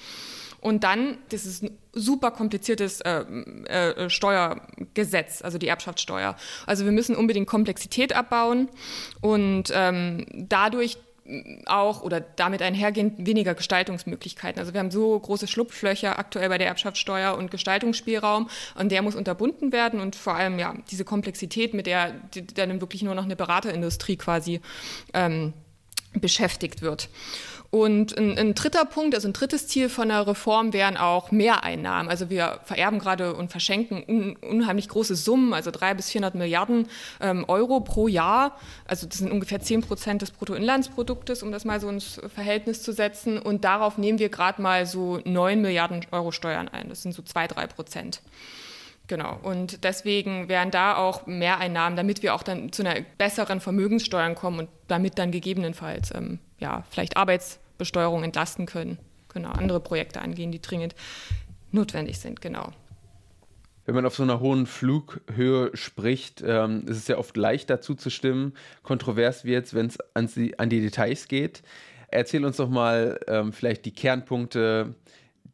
[0.61, 6.37] Und dann, das ist ein super kompliziertes äh, äh, Steuergesetz, also die Erbschaftssteuer.
[6.66, 8.69] Also wir müssen unbedingt Komplexität abbauen
[9.21, 10.99] und ähm, dadurch
[11.66, 14.61] auch oder damit einhergehend weniger Gestaltungsmöglichkeiten.
[14.61, 19.16] Also wir haben so große Schlupflöcher aktuell bei der Erbschaftssteuer und Gestaltungsspielraum und der muss
[19.16, 22.14] unterbunden werden und vor allem ja diese Komplexität, mit der
[22.55, 24.61] dann wirklich nur noch eine Beraterindustrie quasi
[25.14, 25.53] ähm,
[26.21, 27.09] beschäftigt wird.
[27.77, 32.09] Und ein, ein, dritter Punkt, also ein drittes Ziel von der Reform wären auch Mehreinnahmen.
[32.09, 36.89] Also wir vererben gerade und verschenken un, unheimlich große Summen, also drei bis 400 Milliarden
[37.21, 38.57] ähm, Euro pro Jahr.
[38.87, 42.93] Also das sind ungefähr 10 Prozent des Bruttoinlandsproduktes, um das mal so ins Verhältnis zu
[42.93, 43.39] setzen.
[43.39, 46.89] Und darauf nehmen wir gerade mal so 9 Milliarden Euro Steuern ein.
[46.89, 48.23] Das sind so zwei, drei Prozent.
[49.07, 49.39] Genau.
[49.43, 54.61] Und deswegen wären da auch Mehreinnahmen, damit wir auch dann zu einer besseren Vermögenssteuern kommen
[54.61, 57.19] und damit dann gegebenenfalls ähm, ja, vielleicht
[57.77, 58.98] Arbeitsbesteuerung entlasten können.
[59.33, 60.94] Genau, andere Projekte angehen, die dringend
[61.70, 62.72] notwendig sind, genau.
[63.85, 68.54] Wenn man auf so einer hohen Flughöhe spricht, ähm, ist es ja oft leichter zuzustimmen.
[68.83, 71.62] Kontrovers wird es, wenn es an, an, die Details geht.
[72.08, 74.94] Erzähl uns doch mal ähm, vielleicht die Kernpunkte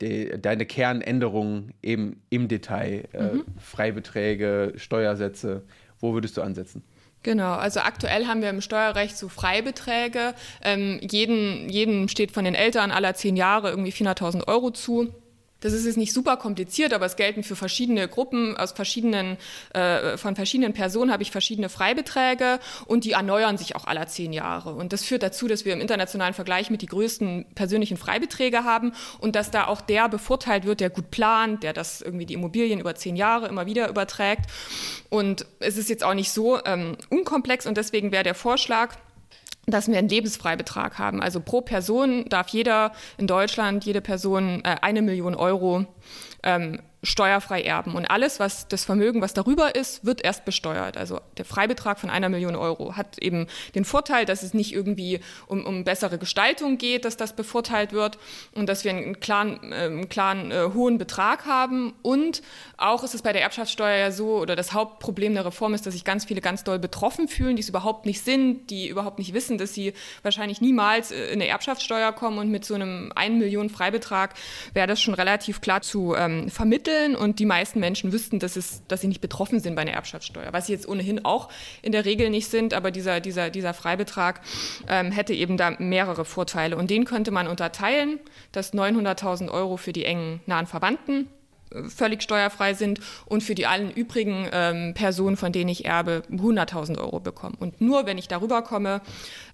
[0.01, 3.45] de, deine Kernänderungen eben im Detail, äh, mhm.
[3.59, 5.65] Freibeträge, Steuersätze,
[5.99, 6.85] wo würdest du ansetzen?
[7.23, 10.35] Genau, also aktuell haben wir im Steuerrecht so Freibeträge.
[10.63, 15.15] Ähm, jeden, jedem steht von den Eltern aller zehn Jahre irgendwie 400.000 Euro zu.
[15.63, 19.39] Das ist jetzt nicht super kompliziert, aber es gelten für verschiedene Gruppen aus verschiedenen,
[19.73, 24.33] äh, von verschiedenen Personen habe ich verschiedene Freibeträge und die erneuern sich auch aller zehn
[24.33, 24.75] Jahre.
[24.75, 28.93] Und das führt dazu, dass wir im internationalen Vergleich mit die größten persönlichen Freibeträge haben
[29.21, 32.81] und dass da auch der bevorteilt wird, der gut plant, der das irgendwie die Immobilien
[32.81, 34.47] über zehn Jahre immer wieder überträgt.
[35.11, 38.97] Und es ist jetzt auch nicht so ähm, unkomplex und deswegen wäre der Vorschlag,
[39.67, 41.23] dass wir einen Lebensfreibetrag haben.
[41.23, 45.87] Also pro Person darf jeder in Deutschland, jede Person äh, eine Million Euro
[46.43, 47.95] ähm, steuerfrei erben.
[47.95, 50.97] Und alles, was das Vermögen, was darüber ist, wird erst besteuert.
[50.97, 55.21] Also der Freibetrag von einer Million Euro hat eben den Vorteil, dass es nicht irgendwie
[55.49, 58.19] um, um bessere Gestaltung geht, dass das bevorteilt wird
[58.53, 61.93] und dass wir einen klaren, äh, einen klaren äh, hohen Betrag haben.
[62.03, 62.41] Und
[62.77, 65.95] auch ist es bei der Erbschaftssteuer ja so, oder das Hauptproblem der Reform ist, dass
[65.95, 69.35] sich ganz viele ganz doll betroffen fühlen, die es überhaupt nicht sind, die überhaupt nicht
[69.35, 69.93] wissen, dass sie
[70.23, 72.39] wahrscheinlich niemals äh, in eine Erbschaftssteuer kommen.
[72.39, 74.35] Und mit so einem 1 Million Freibetrag
[74.73, 78.57] wäre das schon relativ klar zu ähm, vermitteln ermitteln und die meisten Menschen wüssten, dass,
[78.57, 81.49] es, dass sie nicht betroffen sind bei einer Erbschaftssteuer, was sie jetzt ohnehin auch
[81.83, 84.41] in der Regel nicht sind, aber dieser, dieser, dieser Freibetrag
[84.89, 86.77] ähm, hätte eben da mehrere Vorteile.
[86.77, 88.21] Und den könnte man unterteilen,
[88.53, 91.29] dass 900.000 Euro für die engen nahen Verwandten
[91.89, 96.99] völlig steuerfrei sind und für die allen übrigen ähm, Personen, von denen ich erbe, 100.000
[96.99, 97.57] Euro bekommen.
[97.59, 99.01] Und nur wenn ich darüber komme,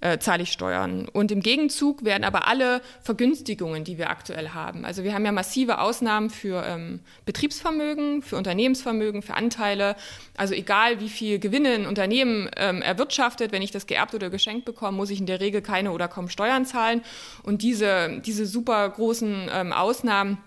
[0.00, 1.08] äh, zahle ich Steuern.
[1.08, 5.32] Und im Gegenzug werden aber alle Vergünstigungen, die wir aktuell haben, also wir haben ja
[5.32, 9.96] massive Ausnahmen für ähm, Betriebsvermögen, für Unternehmensvermögen, für Anteile,
[10.36, 14.64] also egal wie viel Gewinne ein Unternehmen ähm, erwirtschaftet, wenn ich das geerbt oder geschenkt
[14.64, 17.02] bekomme, muss ich in der Regel keine oder kaum Steuern zahlen.
[17.42, 20.38] Und diese, diese super großen ähm, Ausnahmen,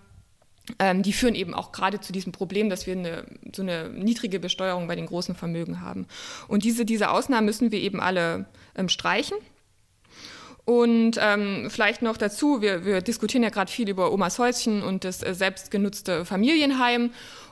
[0.79, 4.39] ähm, die führen eben auch gerade zu diesem Problem, dass wir eine, so eine niedrige
[4.39, 6.07] Besteuerung bei den großen Vermögen haben.
[6.47, 8.45] Und diese, diese Ausnahmen müssen wir eben alle
[8.75, 9.37] ähm, streichen.
[10.63, 15.03] Und ähm, vielleicht noch dazu, wir, wir diskutieren ja gerade viel über Omas Häuschen und
[15.03, 17.11] das äh, selbstgenutzte Familienheim.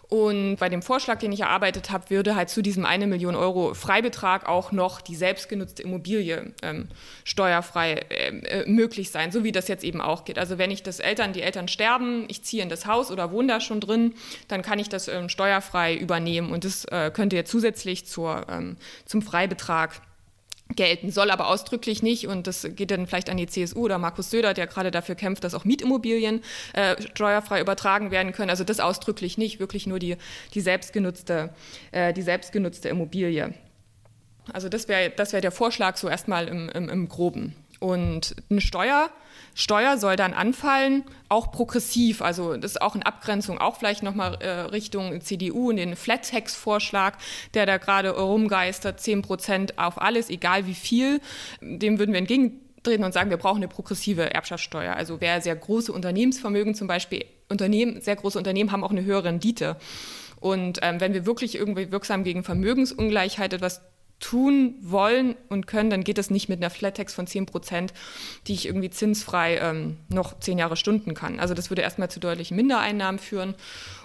[0.09, 3.75] Und bei dem Vorschlag, den ich erarbeitet habe, würde halt zu diesem 1 Million Euro
[3.75, 6.87] Freibetrag auch noch die selbstgenutzte Immobilie ähm,
[7.23, 10.39] steuerfrei äh, äh, möglich sein, so wie das jetzt eben auch geht.
[10.39, 13.49] Also wenn ich das Eltern, die Eltern sterben, ich ziehe in das Haus oder wohne
[13.49, 14.15] da schon drin,
[14.47, 18.77] dann kann ich das ähm, steuerfrei übernehmen und das äh, könnte jetzt zusätzlich zur, ähm,
[19.05, 20.01] zum Freibetrag
[20.75, 24.29] gelten, soll aber ausdrücklich nicht, und das geht dann vielleicht an die CSU oder Markus
[24.29, 26.41] Söder, der gerade dafür kämpft, dass auch Mietimmobilien
[26.73, 28.49] äh, steuerfrei übertragen werden können.
[28.49, 30.17] Also das ausdrücklich nicht, wirklich nur die,
[30.53, 31.49] die, selbstgenutzte,
[31.91, 33.53] äh, die selbstgenutzte Immobilie.
[34.53, 37.55] Also das wäre das wär der Vorschlag so erstmal im, im, im Groben.
[37.79, 39.09] Und eine Steuer
[39.59, 42.21] Steuer soll dann anfallen, auch progressiv.
[42.21, 47.17] Also das ist auch in Abgrenzung, auch vielleicht nochmal äh, Richtung CDU in den Flat-Tax-Vorschlag,
[47.55, 51.19] der da gerade rumgeistert, 10 Prozent auf alles, egal wie viel.
[51.59, 54.95] Dem würden wir entgegentreten und sagen, wir brauchen eine progressive Erbschaftssteuer.
[54.95, 59.25] Also wer sehr große Unternehmensvermögen zum Beispiel, Unternehmen, sehr große Unternehmen haben auch eine höhere
[59.25, 59.75] Rendite.
[60.39, 63.81] Und ähm, wenn wir wirklich irgendwie wirksam gegen Vermögensungleichheit etwas
[64.19, 67.93] tun wollen und können, dann geht das nicht mit einer Flat-Tax von 10 Prozent,
[68.47, 71.39] die ich irgendwie zinsfrei ähm, noch zehn Jahre stunden kann.
[71.39, 73.55] Also das würde erstmal zu deutlichen Mindereinnahmen führen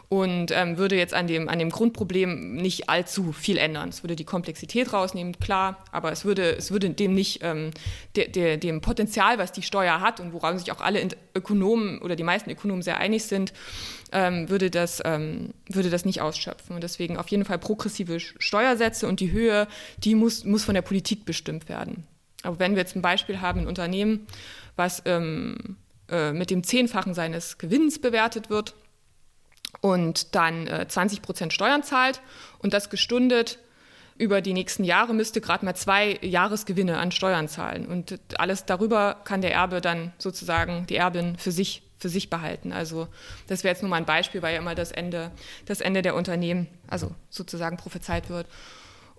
[0.09, 3.89] und ähm, würde jetzt an dem, an dem Grundproblem nicht allzu viel ändern.
[3.89, 7.71] Es würde die Komplexität rausnehmen, klar, aber es würde, es würde dem nicht, ähm,
[8.15, 12.17] de, de, dem Potenzial, was die Steuer hat und woran sich auch alle Ökonomen oder
[12.17, 13.53] die meisten Ökonomen sehr einig sind,
[14.15, 16.75] ähm, würde, das, ähm, würde das nicht ausschöpfen.
[16.75, 20.83] Und deswegen auf jeden Fall progressive Steuersätze und die Höhe, die muss, muss von der
[20.83, 22.07] Politik bestimmt werden.
[22.43, 24.27] Aber wenn wir jetzt ein Beispiel haben, ein Unternehmen,
[24.77, 25.77] was ähm,
[26.09, 28.75] äh, mit dem Zehnfachen seines Gewinns bewertet wird,
[29.81, 32.23] und dann äh, 20 Prozent Steuern zahlt
[32.59, 33.59] und das gestundet
[34.17, 37.87] über die nächsten Jahre müsste gerade mal zwei Jahresgewinne an Steuern zahlen.
[37.87, 42.71] Und alles darüber kann der Erbe dann sozusagen, die Erbin für sich, für sich behalten.
[42.71, 43.09] Also
[43.47, 45.31] das wäre jetzt nur mal ein Beispiel, weil ja immer das Ende,
[45.65, 48.47] das Ende der Unternehmen, also sozusagen prophezeit wird.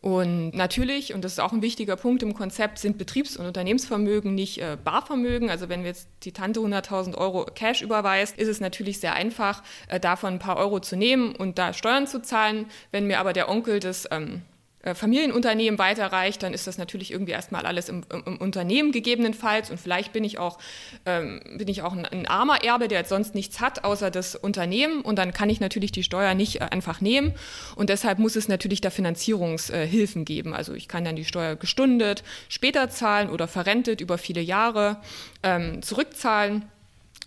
[0.01, 4.36] Und natürlich, und das ist auch ein wichtiger Punkt im Konzept, sind Betriebs- und Unternehmensvermögen
[4.36, 5.49] nicht äh, Barvermögen.
[5.49, 9.99] Also wenn jetzt die Tante 100.000 Euro Cash überweist, ist es natürlich sehr einfach, äh,
[9.99, 12.67] davon ein paar Euro zu nehmen und da Steuern zu zahlen.
[12.91, 14.55] Wenn mir aber der Onkel das ähm, äh,
[14.93, 20.13] Familienunternehmen weiterreicht, dann ist das natürlich irgendwie erstmal alles im, im Unternehmen gegebenenfalls und vielleicht
[20.13, 20.59] bin ich auch,
[21.05, 24.36] ähm, bin ich auch ein, ein, armer Erbe, der jetzt sonst nichts hat, außer das
[24.36, 27.33] Unternehmen und dann kann ich natürlich die Steuer nicht äh, einfach nehmen
[27.75, 30.53] und deshalb muss es natürlich da Finanzierungshilfen äh, geben.
[30.53, 34.97] Also ich kann dann die Steuer gestundet, später zahlen oder verrentet über viele Jahre
[35.41, 36.65] ähm, zurückzahlen.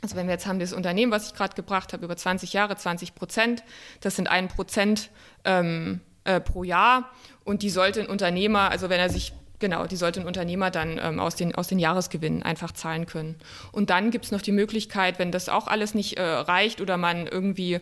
[0.00, 2.76] Also wenn wir jetzt haben das Unternehmen, was ich gerade gebracht habe, über 20 Jahre,
[2.76, 3.64] 20 Prozent,
[4.00, 5.10] das sind ein Prozent
[5.44, 7.10] ähm, äh, pro Jahr
[7.44, 11.00] und die sollte ein Unternehmer, also wenn er sich Genau, die sollte ein Unternehmer dann
[11.02, 13.34] ähm, aus, den, aus den Jahresgewinnen einfach zahlen können.
[13.72, 16.96] Und dann gibt es noch die Möglichkeit, wenn das auch alles nicht äh, reicht oder
[16.96, 17.80] man irgendwie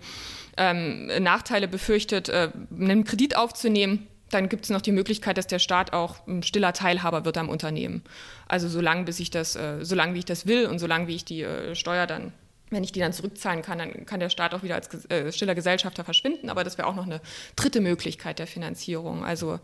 [0.56, 5.58] ähm, Nachteile befürchtet, äh, einen Kredit aufzunehmen, dann gibt es noch die Möglichkeit, dass der
[5.58, 8.02] Staat auch ein stiller Teilhaber wird am Unternehmen.
[8.48, 11.24] Also solange bis ich das, äh, solange wie ich das will und solange wie ich
[11.24, 12.32] die äh, Steuer dann
[12.70, 15.54] wenn ich die dann zurückzahlen kann, dann kann der Staat auch wieder als äh, stiller
[15.54, 16.50] Gesellschafter verschwinden.
[16.50, 17.20] Aber das wäre auch noch eine
[17.54, 19.24] dritte Möglichkeit der Finanzierung.
[19.24, 19.60] Also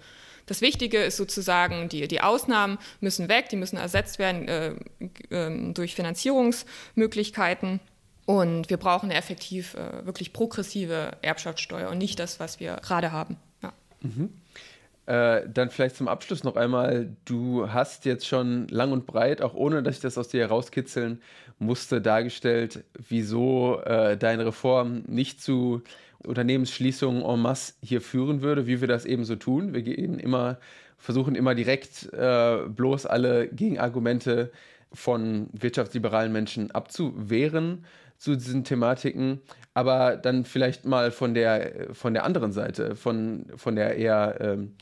[0.46, 4.74] das Wichtige ist sozusagen, die, die Ausnahmen müssen weg, die müssen ersetzt werden äh,
[5.30, 7.80] äh, durch Finanzierungsmöglichkeiten.
[8.24, 13.10] Und wir brauchen eine effektiv äh, wirklich progressive Erbschaftssteuer und nicht das, was wir gerade
[13.10, 13.36] haben.
[13.62, 13.72] Ja.
[14.00, 14.30] Mhm.
[15.06, 19.54] Äh, dann vielleicht zum Abschluss noch einmal, du hast jetzt schon lang und breit, auch
[19.54, 21.20] ohne dass ich das aus dir herauskitzeln
[21.62, 25.82] musste, dargestellt, wieso äh, deine Reform nicht zu
[26.26, 29.74] Unternehmensschließungen en masse hier führen würde, wie wir das eben so tun.
[29.74, 30.58] Wir gehen immer,
[30.98, 34.52] versuchen immer direkt äh, bloß alle Gegenargumente
[34.92, 37.84] von wirtschaftsliberalen Menschen abzuwehren
[38.18, 39.40] zu diesen Thematiken,
[39.74, 44.74] aber dann vielleicht mal von der, von der anderen Seite, von, von der eher ähm,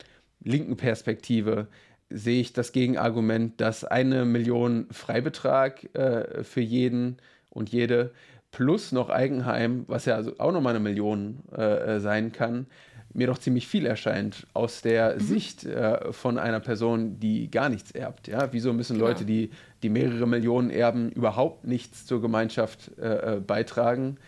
[0.43, 1.69] linken Perspektive,
[2.11, 7.19] sehe ich das Gegenargument, dass eine Million Freibetrag äh, für jeden
[7.51, 8.13] und jede
[8.51, 12.67] plus noch Eigenheim, was ja also auch nochmal eine Million äh, äh, sein kann,
[13.13, 15.21] mir doch ziemlich viel erscheint aus der mhm.
[15.21, 18.29] Sicht äh, von einer Person, die gar nichts erbt.
[18.29, 18.53] Ja?
[18.53, 19.09] Wieso müssen genau.
[19.09, 19.51] Leute, die,
[19.83, 24.19] die mehrere Millionen erben, überhaupt nichts zur Gemeinschaft äh, äh beitragen?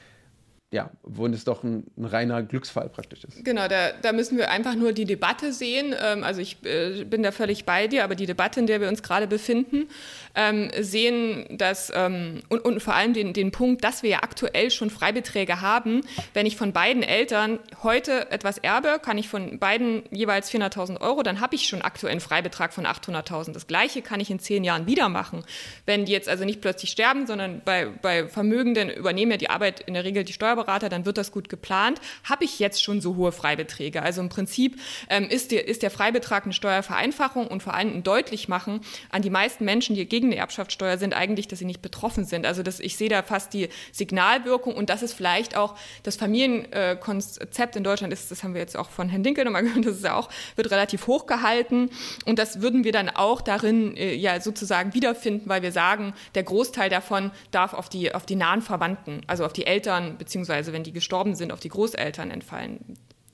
[0.73, 3.45] Ja, wo es doch ein, ein, reiner Glücksfall praktisch ist.
[3.45, 5.95] Genau, da, da müssen wir einfach nur die Debatte sehen.
[6.03, 8.89] Ähm, also ich äh, bin da völlig bei dir, aber die Debatte, in der wir
[8.89, 9.89] uns gerade befinden,
[10.35, 14.71] ähm, sehen dass, ähm, und, und vor allem den, den Punkt, dass wir ja aktuell
[14.71, 16.01] schon Freibeträge haben.
[16.33, 21.23] Wenn ich von beiden Eltern heute etwas erbe, kann ich von beiden jeweils 400.000 Euro,
[21.23, 23.53] dann habe ich schon aktuell einen Freibetrag von 800.000.
[23.53, 25.45] Das Gleiche kann ich in zehn Jahren wieder machen.
[25.85, 29.81] Wenn die jetzt also nicht plötzlich sterben, sondern bei, bei Vermögenden übernehmen ja die Arbeit
[29.81, 32.01] in der Regel die Steuerberater, Steuerberater, dann wird das gut geplant.
[32.25, 34.03] Habe ich jetzt schon so hohe Freibeträge?
[34.03, 38.03] Also im Prinzip ähm, ist, der, ist der Freibetrag eine Steuervereinfachung und vor allem ein
[38.03, 42.25] Deutlichmachen an die meisten Menschen, die gegen die Erbschaftssteuer sind, eigentlich, dass sie nicht betroffen
[42.25, 42.47] sind.
[42.47, 47.77] Also das, ich sehe da fast die Signalwirkung und das ist vielleicht auch das Familienkonzept
[47.77, 50.05] in Deutschland ist, das haben wir jetzt auch von Herrn Dinkel nochmal gehört, das ist
[50.05, 51.91] ja auch, wird relativ hoch gehalten
[52.25, 56.43] und das würden wir dann auch darin äh, ja sozusagen wiederfinden, weil wir sagen, der
[56.45, 60.73] Großteil davon darf auf die, auf die nahen Verwandten, also auf die Eltern beziehungsweise beziehungsweise
[60.73, 62.81] wenn die gestorben sind, auf die Großeltern entfallen.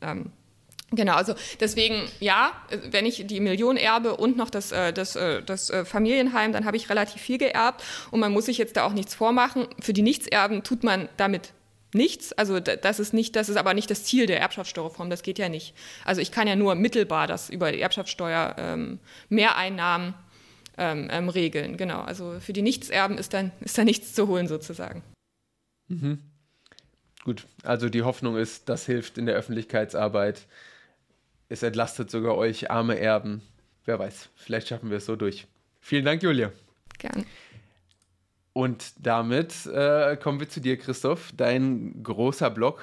[0.01, 0.33] Ähm,
[0.91, 2.51] Genau, also deswegen, ja,
[2.91, 6.65] wenn ich die Million erbe und noch das, äh, das, äh, das äh, Familienheim, dann
[6.65, 9.67] habe ich relativ viel geerbt und man muss sich jetzt da auch nichts vormachen.
[9.81, 11.53] Für die Nichtserben tut man damit
[11.93, 12.33] nichts.
[12.33, 15.51] Also das ist nicht, das ist aber nicht das Ziel der Erbschaftssteuerreform, das geht ja
[15.51, 15.75] nicht.
[16.07, 18.99] Also ich kann ja nur mittelbar das über die Erbschaftssteuer ähm,
[19.29, 20.15] Mehreinnahmen
[20.79, 21.77] ähm, ähm, regeln.
[21.77, 25.03] Genau, also für die Nichtserben ist dann, ist da nichts zu holen sozusagen.
[25.89, 26.23] Mhm.
[27.29, 30.47] Gut, also die Hoffnung ist, das hilft in der Öffentlichkeitsarbeit.
[31.51, 33.43] Es entlastet sogar euch, arme Erben.
[33.85, 35.47] Wer weiß, vielleicht schaffen wir es so durch.
[35.79, 36.53] Vielen Dank, Julia.
[36.97, 37.27] Gern.
[38.55, 42.81] Und damit äh, kommen wir zu dir, Christoph, dein großer Blog.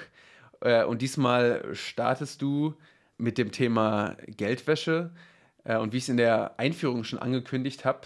[0.62, 2.76] Äh, und diesmal startest du
[3.18, 5.10] mit dem Thema Geldwäsche.
[5.64, 8.02] Äh, und wie ich es in der Einführung schon angekündigt habe,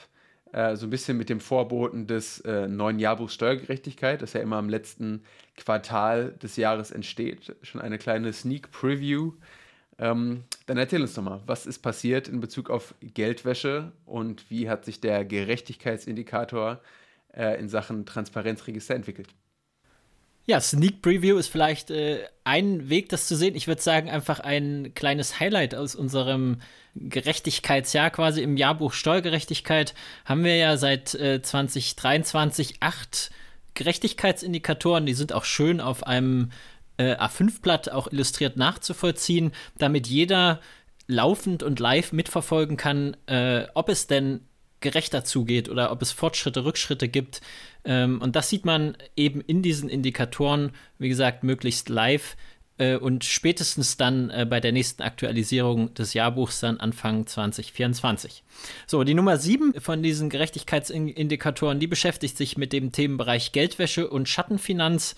[0.51, 4.59] äh, so ein bisschen mit dem Vorboten des äh, neuen Jahrbuchs Steuergerechtigkeit, das ja immer
[4.59, 5.23] im letzten
[5.57, 7.55] Quartal des Jahres entsteht.
[7.61, 9.33] Schon eine kleine Sneak Preview.
[9.99, 14.69] Ähm, dann erzähl uns doch mal, was ist passiert in Bezug auf Geldwäsche und wie
[14.69, 16.81] hat sich der Gerechtigkeitsindikator
[17.33, 19.27] äh, in Sachen Transparenzregister entwickelt?
[20.49, 23.53] Ja, Sneak Preview ist vielleicht äh, ein Weg, das zu sehen.
[23.55, 26.61] Ich würde sagen, einfach ein kleines Highlight aus unserem
[26.99, 29.93] Gerechtigkeitsjahr, quasi im Jahrbuch Steuergerechtigkeit,
[30.25, 33.31] haben wir ja seit äh, 2023 acht
[33.73, 35.05] Gerechtigkeitsindikatoren.
[35.05, 36.51] Die sind auch schön auf einem
[36.97, 40.59] äh, A5-Blatt auch illustriert nachzuvollziehen, damit jeder
[41.07, 44.41] laufend und live mitverfolgen kann, äh, ob es denn
[44.81, 47.41] gerechter zugeht oder ob es Fortschritte, Rückschritte gibt.
[47.83, 52.35] Ähm, und das sieht man eben in diesen Indikatoren, wie gesagt, möglichst live
[52.79, 58.43] äh, und spätestens dann äh, bei der nächsten Aktualisierung des Jahrbuchs dann Anfang 2024.
[58.87, 64.27] So, die Nummer 7 von diesen Gerechtigkeitsindikatoren, die beschäftigt sich mit dem Themenbereich Geldwäsche und
[64.27, 65.15] Schattenfinanz.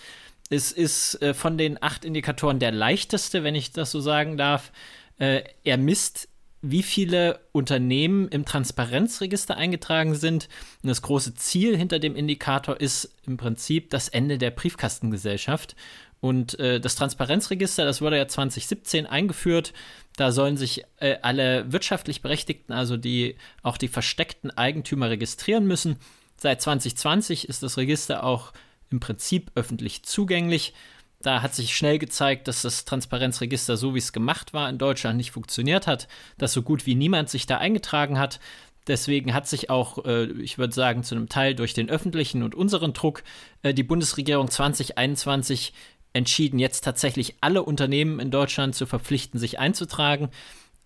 [0.50, 4.72] Es ist äh, von den acht Indikatoren der leichteste, wenn ich das so sagen darf.
[5.18, 6.28] Äh, er misst
[6.64, 10.48] wie viele Unternehmen im Transparenzregister eingetragen sind.
[10.84, 15.76] Und das große Ziel hinter dem Indikator ist im Prinzip das Ende der Briefkastengesellschaft.
[16.22, 19.74] Und äh, das Transparenzregister, das wurde ja 2017 eingeführt.
[20.16, 25.98] Da sollen sich äh, alle wirtschaftlich Berechtigten, also die auch die versteckten Eigentümer registrieren müssen.
[26.38, 28.54] Seit 2020 ist das Register auch
[28.92, 30.74] im Prinzip öffentlich zugänglich.
[31.22, 35.18] Da hat sich schnell gezeigt, dass das Transparenzregister, so wie es gemacht war, in Deutschland
[35.18, 36.08] nicht funktioniert hat,
[36.38, 38.40] dass so gut wie niemand sich da eingetragen hat.
[38.88, 42.56] Deswegen hat sich auch, äh, ich würde sagen, zu einem Teil durch den öffentlichen und
[42.56, 43.24] unseren Druck
[43.62, 45.74] äh, die Bundesregierung 2021
[46.14, 50.30] entschieden, jetzt tatsächlich alle Unternehmen in Deutschland zu verpflichten, sich einzutragen.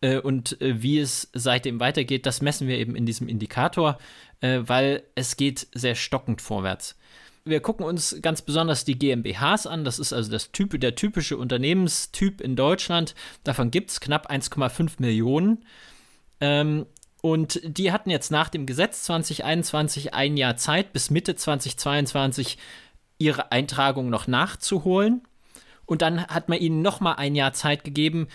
[0.01, 3.97] Äh, und äh, wie es seitdem weitergeht, das messen wir eben in diesem Indikator,
[4.41, 6.95] äh, weil es geht sehr stockend vorwärts.
[7.47, 9.83] Wir gucken uns ganz besonders die GmbHs an.
[9.85, 13.13] Das ist also das Typ, der typische Unternehmenstyp in Deutschland.
[13.43, 15.63] Davon gibt es knapp 1,5 Millionen.
[16.41, 16.87] Ähm,
[17.21, 22.57] und die hatten jetzt nach dem Gesetz 2021 ein Jahr Zeit, bis Mitte 2022
[23.17, 25.21] ihre Eintragung noch nachzuholen.
[25.85, 28.27] Und dann hat man ihnen noch mal ein Jahr Zeit gegeben,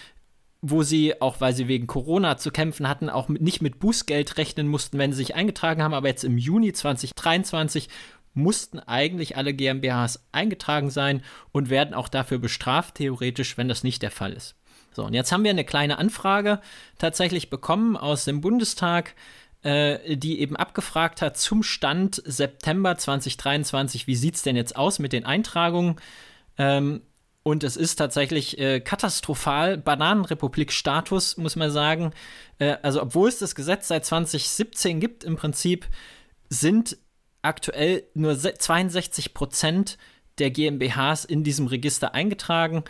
[0.62, 4.37] wo sie, auch weil sie wegen Corona zu kämpfen hatten, auch mit, nicht mit Bußgeld
[4.37, 5.95] rechnen mussten, wenn sie sich eingetragen haben.
[5.95, 7.89] Aber jetzt im Juni 2023
[8.35, 11.22] mussten eigentlich alle GmbHs eingetragen sein
[11.53, 14.55] und werden auch dafür bestraft, theoretisch, wenn das nicht der Fall ist.
[14.93, 16.61] So, und jetzt haben wir eine kleine Anfrage
[16.99, 19.14] tatsächlich bekommen aus dem Bundestag
[19.63, 24.99] äh, die eben abgefragt hat zum Stand September 2023, wie sieht es denn jetzt aus
[24.99, 25.97] mit den Eintragungen?
[26.59, 27.03] Ähm,
[27.43, 32.13] und es ist tatsächlich äh, katastrophal, Bananenrepublik-Status, muss man sagen.
[32.59, 35.89] Äh, also, obwohl es das Gesetz seit 2017 gibt, im Prinzip
[36.51, 36.99] sind
[37.43, 39.97] aktuell nur 62 Prozent
[40.39, 42.85] der GmbHs in diesem Register eingetragen.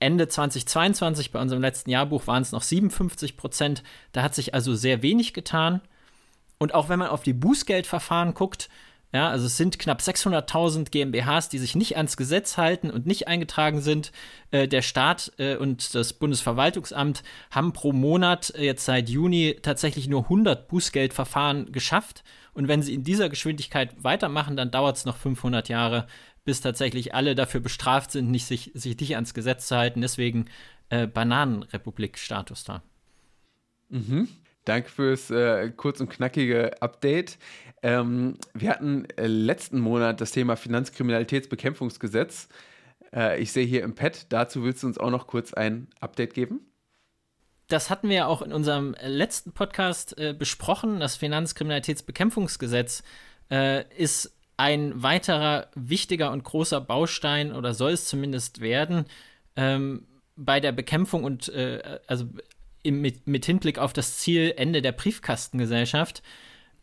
[0.00, 3.82] Ende 2022, bei unserem letzten Jahrbuch, waren es noch 57 Prozent.
[4.12, 5.80] Da hat sich also sehr wenig getan.
[6.58, 8.68] Und auch wenn man auf die Bußgeldverfahren guckt,
[9.14, 13.28] ja, also es sind knapp 600.000 GmbHs, die sich nicht ans Gesetz halten und nicht
[13.28, 14.10] eingetragen sind.
[14.50, 20.08] Äh, der Staat äh, und das Bundesverwaltungsamt haben pro Monat äh, jetzt seit Juni tatsächlich
[20.08, 22.24] nur 100 Bußgeldverfahren geschafft.
[22.54, 26.08] Und wenn sie in dieser Geschwindigkeit weitermachen, dann dauert es noch 500 Jahre,
[26.44, 30.00] bis tatsächlich alle dafür bestraft sind, nicht sich, sich nicht ans Gesetz zu halten.
[30.00, 30.46] Deswegen
[30.88, 32.82] äh, Bananenrepublik-Status da.
[33.90, 34.26] Mhm.
[34.64, 37.38] Danke fürs äh, kurz und knackige Update.
[37.82, 42.48] Ähm, wir hatten äh, letzten Monat das Thema Finanzkriminalitätsbekämpfungsgesetz.
[43.14, 46.34] Äh, ich sehe hier im Pad, dazu willst du uns auch noch kurz ein Update
[46.34, 46.60] geben?
[47.68, 51.00] Das hatten wir ja auch in unserem letzten Podcast äh, besprochen.
[51.00, 53.02] Das Finanzkriminalitätsbekämpfungsgesetz
[53.50, 59.06] äh, ist ein weiterer wichtiger und großer Baustein oder soll es zumindest werden
[59.56, 60.06] ähm,
[60.36, 62.26] bei der Bekämpfung und äh, also
[62.84, 66.22] im, mit, mit, Hinblick auf das Ziel Ende der Briefkastengesellschaft.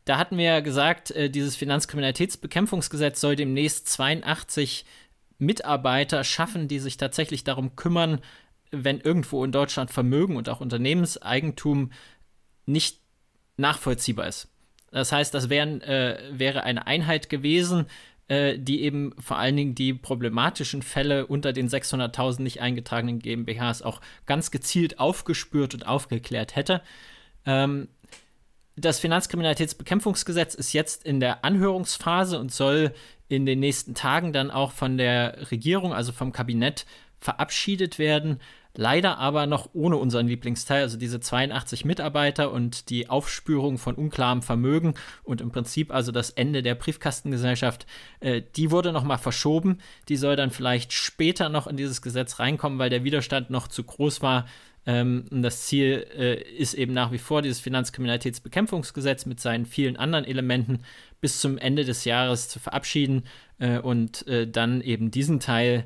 [0.04, 4.86] Da hatten wir ja gesagt, äh, dieses Finanzkriminalitätsbekämpfungsgesetz soll demnächst 82
[5.38, 8.20] Mitarbeiter schaffen, die sich tatsächlich darum kümmern,
[8.72, 11.92] wenn irgendwo in Deutschland Vermögen und auch Unternehmenseigentum
[12.66, 13.00] nicht
[13.58, 14.50] nachvollziehbar ist.
[14.92, 17.86] Das heißt, das wären, äh, wäre eine Einheit gewesen,
[18.32, 23.82] äh, die eben vor allen Dingen die problematischen Fälle unter den 600.000 nicht eingetragenen GmbHs
[23.82, 26.82] auch ganz gezielt aufgespürt und aufgeklärt hätte.
[27.46, 27.90] Ähm,
[28.78, 32.94] das Finanzkriminalitätsbekämpfungsgesetz ist jetzt in der Anhörungsphase und soll
[33.28, 36.86] in den nächsten Tagen dann auch von der Regierung, also vom Kabinett,
[37.20, 38.40] verabschiedet werden.
[38.76, 44.42] Leider aber noch ohne unseren Lieblingsteil, also diese 82 Mitarbeiter und die Aufspürung von unklarem
[44.42, 44.94] Vermögen
[45.24, 47.86] und im Prinzip also das Ende der Briefkastengesellschaft,
[48.22, 49.80] äh, die wurde noch mal verschoben.
[50.08, 53.84] Die soll dann vielleicht später noch in dieses Gesetz reinkommen, weil der Widerstand noch zu
[53.84, 54.46] groß war.
[54.86, 60.26] Ähm, das Ziel äh, ist eben nach wie vor dieses Finanzkriminalitätsbekämpfungsgesetz mit seinen vielen anderen
[60.26, 60.80] Elementen
[61.20, 63.24] bis zum Ende des Jahres zu verabschieden
[63.60, 65.86] äh, und äh, dann eben diesen Teil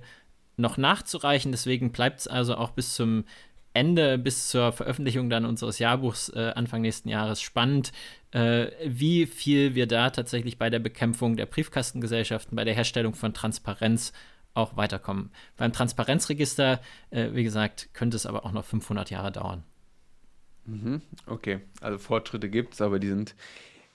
[0.57, 1.51] noch nachzureichen.
[1.51, 3.25] Deswegen bleibt es also auch bis zum
[3.73, 7.91] Ende, bis zur Veröffentlichung dann unseres Jahrbuchs äh, Anfang nächsten Jahres spannend,
[8.31, 13.33] äh, wie viel wir da tatsächlich bei der Bekämpfung der Briefkastengesellschaften, bei der Herstellung von
[13.33, 14.13] Transparenz
[14.53, 15.31] auch weiterkommen.
[15.57, 16.79] Beim Transparenzregister,
[17.09, 19.63] äh, wie gesagt, könnte es aber auch noch 500 Jahre dauern.
[20.65, 23.35] Mhm, okay, also Fortschritte gibt es, aber die sind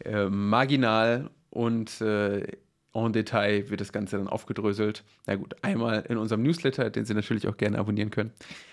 [0.04, 2.46] äh, marginal und äh,
[2.94, 5.04] en Detail wird das Ganze dann aufgedröselt.
[5.26, 8.32] Na gut, einmal in unserem Newsletter, den Sie natürlich auch gerne abonnieren können.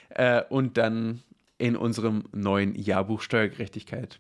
[0.10, 1.22] Äh, und dann
[1.58, 4.20] in unserem neuen Jahrbuch Steuergerechtigkeit.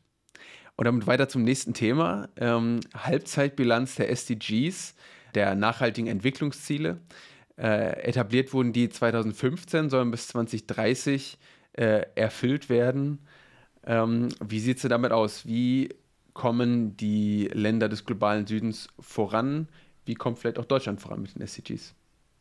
[0.75, 2.29] Und damit weiter zum nächsten Thema.
[2.37, 4.95] Ähm, Halbzeitbilanz der SDGs,
[5.33, 6.99] der nachhaltigen Entwicklungsziele.
[7.57, 11.39] Äh, etabliert wurden die 2015, sollen bis 2030
[11.73, 13.19] äh, erfüllt werden.
[13.85, 15.47] Ähm, wie sieht es damit aus?
[15.47, 15.89] Wie
[16.33, 19.67] kommen die Länder des globalen Südens voran?
[20.07, 21.93] Wie kommt vielleicht auch Deutschland voran mit den SDGs?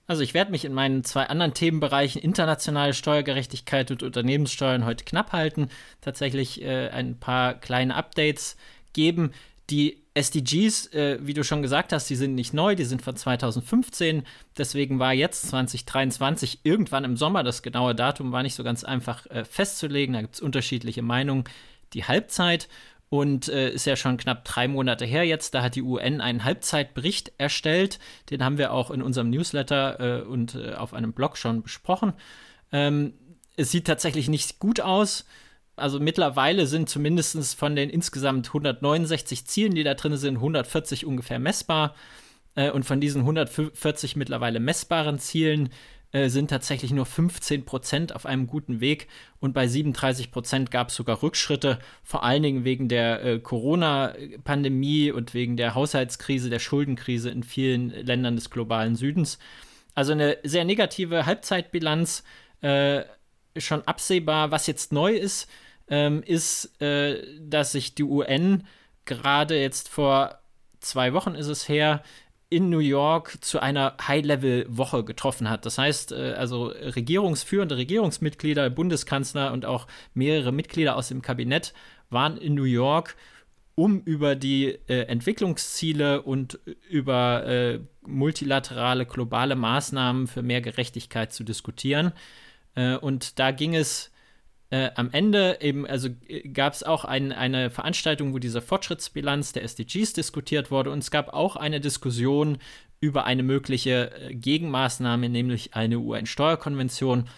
[0.07, 5.33] Also ich werde mich in meinen zwei anderen Themenbereichen internationale Steuergerechtigkeit und Unternehmenssteuern heute knapp
[5.33, 5.69] halten.
[6.01, 8.57] Tatsächlich äh, ein paar kleine Updates
[8.93, 9.33] geben.
[9.69, 13.17] Die SDGs, äh, wie du schon gesagt hast, die sind nicht neu, die sind von
[13.17, 14.23] 2015.
[14.57, 19.27] Deswegen war jetzt 2023 irgendwann im Sommer, das genaue Datum war nicht so ganz einfach
[19.27, 20.15] äh, festzulegen.
[20.15, 21.45] Da gibt es unterschiedliche Meinungen.
[21.93, 22.69] Die Halbzeit
[23.09, 25.55] und äh, ist ja schon knapp drei Monate her jetzt.
[25.55, 27.99] Da hat die UN einen Halbzeitbericht erstellt.
[28.31, 32.15] Den haben wir auch in unserem Newsletter äh, und äh, auf einem Blog schon besprochen.
[32.73, 33.15] Ähm,
[33.57, 35.25] es sieht tatsächlich nicht gut aus.
[35.77, 41.39] Also mittlerweile sind zumindest von den insgesamt 169 Zielen, die da drin sind, 140 ungefähr
[41.39, 41.95] messbar.
[42.57, 45.69] Äh, und von diesen 140 mittlerweile messbaren Zielen
[46.17, 49.07] äh, sind tatsächlich nur 15 Prozent auf einem guten Weg
[49.39, 55.11] und bei 37 Prozent gab es sogar Rückschritte, vor allen Dingen wegen der äh, Corona-Pandemie
[55.11, 59.39] und wegen der Haushaltskrise, der Schuldenkrise in vielen Ländern des globalen Südens.
[59.95, 62.25] Also eine sehr negative Halbzeitbilanz,
[62.63, 63.03] äh,
[63.59, 64.51] schon absehbar.
[64.51, 65.51] Was jetzt neu ist,
[65.89, 68.67] ähm, ist, äh, dass sich die UN
[69.05, 70.39] gerade jetzt vor
[70.81, 72.03] zwei Wochen ist es her,
[72.49, 75.67] in New York zu einer High-Level-Woche getroffen hat.
[75.67, 81.75] Das heißt, äh, also regierungsführende Regierungsmitglieder, Bundeskanzler und auch mehrere Mitglieder aus dem Kabinett
[82.09, 83.17] waren in New York,
[83.75, 91.43] um über die äh, Entwicklungsziele und über äh, multilaterale globale Maßnahmen für mehr Gerechtigkeit zu
[91.43, 92.13] diskutieren.
[92.77, 94.13] Äh, und da ging es
[94.71, 99.53] äh, am Ende eben, also äh, gab es auch ein, eine Veranstaltung, wo diese Fortschrittsbilanz
[99.53, 102.59] der SDGs diskutiert wurde und es gab auch eine Diskussion
[103.01, 107.29] über eine mögliche äh, Gegenmaßnahme, nämlich eine UN-Steuerkonvention.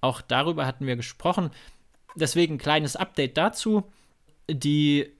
[0.00, 1.50] Auch darüber hatten wir gesprochen.
[2.14, 3.90] Deswegen ein kleines Update dazu.
[4.48, 5.10] Die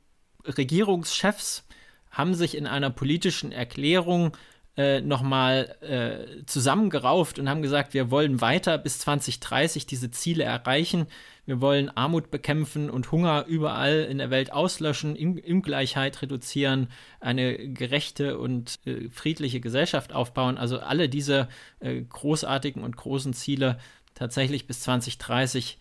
[0.45, 1.67] Regierungschefs
[2.11, 4.56] haben sich in einer politischen Erklärung äh,
[5.01, 11.07] nochmal äh, zusammengerauft und haben gesagt, wir wollen weiter bis 2030 diese Ziele erreichen.
[11.47, 16.89] Wir wollen Armut bekämpfen und Hunger überall in der Welt auslöschen, Ungleichheit reduzieren,
[17.20, 20.59] eine gerechte und äh, friedliche Gesellschaft aufbauen.
[20.59, 21.49] Also alle diese
[21.81, 23.79] äh, großartigen und großen Ziele
[24.14, 25.79] tatsächlich bis 2030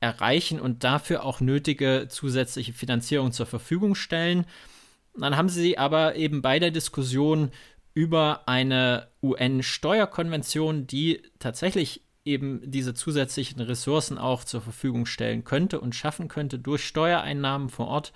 [0.00, 4.44] erreichen und dafür auch nötige zusätzliche Finanzierung zur Verfügung stellen.
[5.18, 7.50] Dann haben sie aber eben bei der Diskussion
[7.96, 15.94] über eine UN-Steuerkonvention, die tatsächlich eben diese zusätzlichen Ressourcen auch zur Verfügung stellen könnte und
[15.94, 18.12] schaffen könnte durch Steuereinnahmen vor Ort.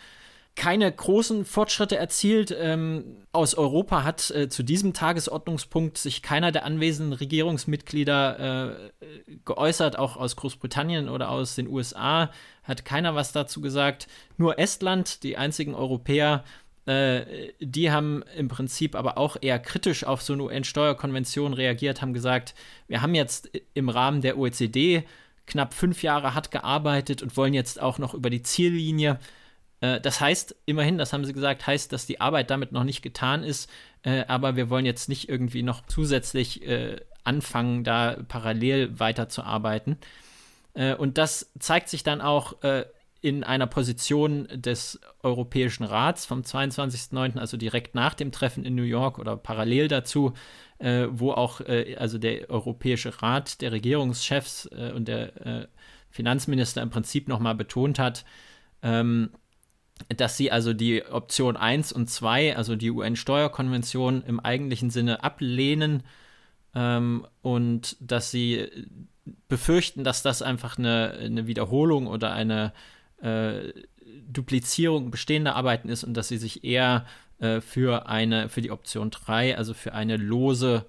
[0.55, 2.55] Keine großen Fortschritte erzielt.
[2.55, 9.99] Ähm, aus Europa hat äh, zu diesem Tagesordnungspunkt sich keiner der anwesenden Regierungsmitglieder äh, geäußert,
[9.99, 12.31] auch aus Großbritannien oder aus den USA
[12.63, 14.07] hat keiner was dazu gesagt.
[14.37, 16.45] Nur Estland, die einzigen Europäer,
[16.87, 22.15] äh, die haben im Prinzip aber auch eher kritisch auf so eine UN-Steuerkonvention reagiert, haben
[22.15, 22.55] gesagt,
[22.89, 25.05] wir haben jetzt im Rahmen der OECD
[25.47, 29.19] knapp fünf Jahre hart gearbeitet und wollen jetzt auch noch über die Ziellinie.
[29.81, 33.03] Äh, das heißt, immerhin, das haben sie gesagt, heißt, dass die Arbeit damit noch nicht
[33.03, 33.71] getan ist,
[34.03, 36.63] äh, aber wir wollen jetzt nicht irgendwie noch zusätzlich
[37.23, 39.99] anfangen, da parallel weiterzuarbeiten.
[40.73, 42.55] Und das zeigt sich dann auch
[43.21, 48.83] in einer Position des Europäischen Rats vom 22.09., also direkt nach dem Treffen in New
[48.83, 50.33] York oder parallel dazu,
[50.79, 55.67] äh, wo auch äh, also der Europäische Rat der Regierungschefs äh, und der äh,
[56.11, 58.25] Finanzminister im Prinzip nochmal betont hat,
[58.83, 59.31] ähm,
[60.09, 66.03] dass sie also die Option 1 und 2, also die UN-Steuerkonvention im eigentlichen Sinne ablehnen
[66.75, 68.67] ähm, und dass sie
[69.49, 72.73] befürchten, dass das einfach eine, eine Wiederholung oder eine
[73.23, 73.73] äh,
[74.29, 77.07] Duplizierung bestehender Arbeiten ist und dass sie sich eher
[77.39, 80.87] äh, für eine, für die Option 3, also für eine lose,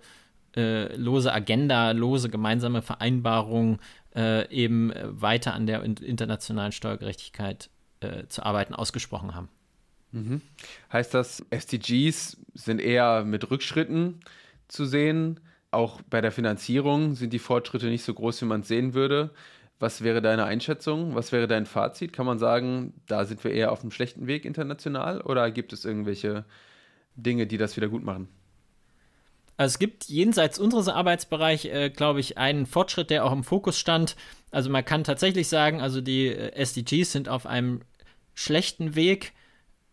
[0.55, 3.79] äh, lose Agenda, lose gemeinsame Vereinbarung
[4.15, 7.69] äh, eben weiter an der internationalen Steuergerechtigkeit
[8.01, 9.49] äh, zu arbeiten, ausgesprochen haben.
[10.11, 10.41] Mhm.
[10.91, 14.19] Heißt das, SDGs sind eher mit Rückschritten
[14.67, 15.39] zu sehen?
[15.71, 19.31] Auch bei der Finanzierung sind die Fortschritte nicht so groß, wie man es sehen würde.
[19.81, 21.15] Was wäre deine Einschätzung?
[21.15, 22.13] Was wäre dein Fazit?
[22.13, 25.85] Kann man sagen, da sind wir eher auf einem schlechten Weg international oder gibt es
[25.85, 26.45] irgendwelche
[27.15, 28.29] Dinge, die das wieder gut machen?
[29.57, 33.77] Also es gibt jenseits unseres Arbeitsbereichs, äh, glaube ich, einen Fortschritt, der auch im Fokus
[33.79, 34.15] stand.
[34.51, 37.81] Also man kann tatsächlich sagen, also die äh, SDGs sind auf einem
[38.35, 39.33] schlechten Weg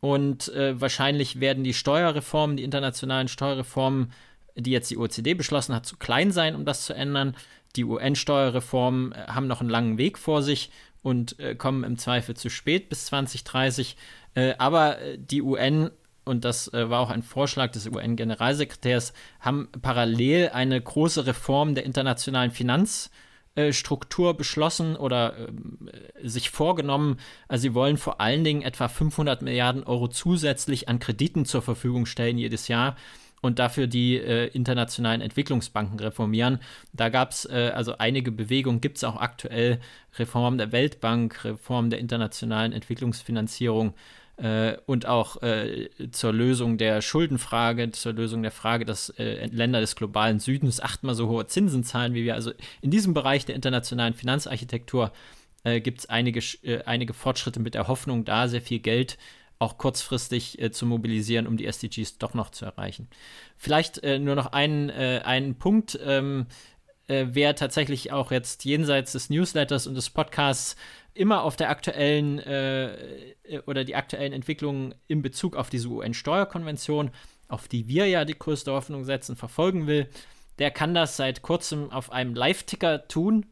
[0.00, 4.12] und äh, wahrscheinlich werden die Steuerreformen, die internationalen Steuerreformen,
[4.54, 7.34] die jetzt die OECD beschlossen hat, zu klein sein, um das zu ändern
[7.78, 10.70] die UN-Steuerreformen äh, haben noch einen langen Weg vor sich
[11.02, 13.96] und äh, kommen im Zweifel zu spät bis 2030.
[14.34, 15.90] Äh, aber äh, die UN
[16.24, 21.86] und das äh, war auch ein Vorschlag des UN-Generalsekretärs, haben parallel eine große Reform der
[21.86, 25.48] internationalen Finanzstruktur beschlossen oder äh,
[26.22, 27.16] sich vorgenommen.
[27.46, 32.04] Also sie wollen vor allen Dingen etwa 500 Milliarden Euro zusätzlich an Krediten zur Verfügung
[32.04, 32.96] stellen jedes Jahr
[33.40, 36.58] und dafür die äh, internationalen Entwicklungsbanken reformieren.
[36.92, 39.80] Da gab es äh, also einige Bewegungen, gibt es auch aktuell
[40.18, 43.94] Reform der Weltbank, Reform der internationalen Entwicklungsfinanzierung
[44.38, 49.80] äh, und auch äh, zur Lösung der Schuldenfrage, zur Lösung der Frage, dass äh, Länder
[49.80, 52.34] des globalen Südens achtmal so hohe Zinsen zahlen wie wir.
[52.34, 55.12] Also in diesem Bereich der internationalen Finanzarchitektur
[55.64, 56.40] äh, gibt es einige,
[56.86, 59.18] einige Fortschritte mit der Hoffnung, da sehr viel Geld
[59.58, 63.08] auch kurzfristig äh, zu mobilisieren, um die SDGs doch noch zu erreichen.
[63.56, 65.98] Vielleicht äh, nur noch einen, äh, einen Punkt.
[66.04, 66.46] Ähm,
[67.08, 70.76] äh, wer tatsächlich auch jetzt jenseits des Newsletters und des Podcasts
[71.14, 73.32] immer auf der aktuellen äh,
[73.66, 77.10] oder die aktuellen Entwicklungen in Bezug auf diese UN-Steuerkonvention,
[77.48, 80.08] auf die wir ja die größte Hoffnung setzen, verfolgen will,
[80.58, 83.46] der kann das seit kurzem auf einem Live-Ticker tun.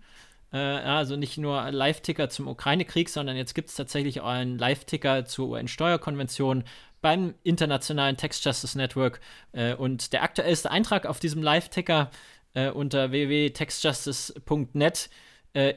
[0.53, 5.25] Äh, also nicht nur Live-Ticker zum Ukraine-Krieg, sondern jetzt gibt es tatsächlich auch einen Live-Ticker
[5.25, 6.65] zur UN-Steuerkonvention
[7.01, 9.21] beim Internationalen Text Justice Network.
[9.53, 12.11] Äh, und der aktuellste Eintrag auf diesem Live-Ticker
[12.55, 15.11] äh, unter www.textjustice.net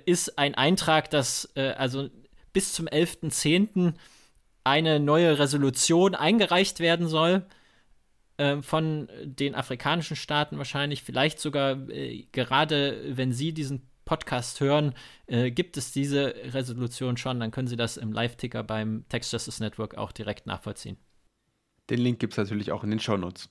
[0.04, 2.10] ist ein Eintrag, dass also
[2.52, 3.94] bis zum 11.10.
[4.66, 7.46] eine neue Resolution eingereicht werden soll
[8.60, 11.78] von den afrikanischen Staaten wahrscheinlich, vielleicht sogar
[12.34, 14.96] gerade wenn Sie diesen Podcast hören,
[15.28, 19.62] äh, gibt es diese Resolution schon, dann können Sie das im Live-Ticker beim Text Justice
[19.62, 20.98] Network auch direkt nachvollziehen.
[21.92, 23.50] Den Link gibt es natürlich auch in den Shownotes.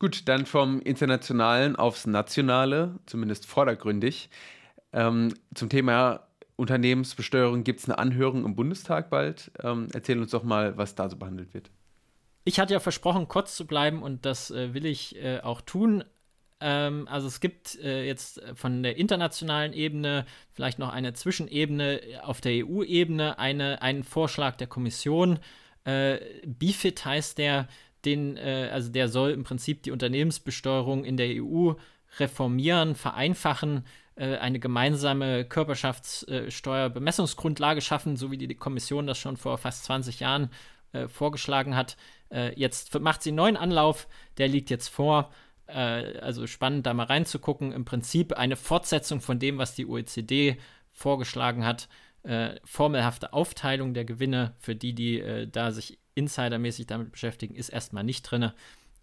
[0.00, 4.28] Gut, dann vom Internationalen aufs Nationale, zumindest vordergründig.
[4.92, 6.26] Ähm, zum Thema
[6.56, 9.52] Unternehmensbesteuerung gibt es eine Anhörung im Bundestag bald.
[9.62, 11.70] Ähm, erzähl uns doch mal, was da so behandelt wird.
[12.42, 16.02] Ich hatte ja versprochen, kurz zu bleiben und das äh, will ich äh, auch tun.
[16.64, 22.40] Ähm, also es gibt äh, jetzt von der internationalen Ebene vielleicht noch eine Zwischenebene auf
[22.40, 25.40] der EU-Ebene, eine, einen Vorschlag der Kommission.
[25.84, 27.68] Äh, BIFID heißt der,
[28.06, 31.74] den, äh, also der soll im Prinzip die Unternehmensbesteuerung in der EU
[32.18, 33.84] reformieren, vereinfachen,
[34.16, 40.48] äh, eine gemeinsame Körperschaftssteuerbemessungsgrundlage schaffen, so wie die Kommission das schon vor fast 20 Jahren
[40.92, 41.98] äh, vorgeschlagen hat.
[42.30, 44.08] Äh, jetzt macht sie einen neuen Anlauf,
[44.38, 45.30] der liegt jetzt vor
[45.74, 47.72] äh, also spannend, da mal reinzugucken.
[47.72, 50.56] Im Prinzip eine Fortsetzung von dem, was die OECD
[50.92, 51.88] vorgeschlagen hat.
[52.22, 57.68] Äh, formelhafte Aufteilung der Gewinne für die, die äh, da sich insidermäßig damit beschäftigen, ist
[57.68, 58.52] erstmal nicht drin.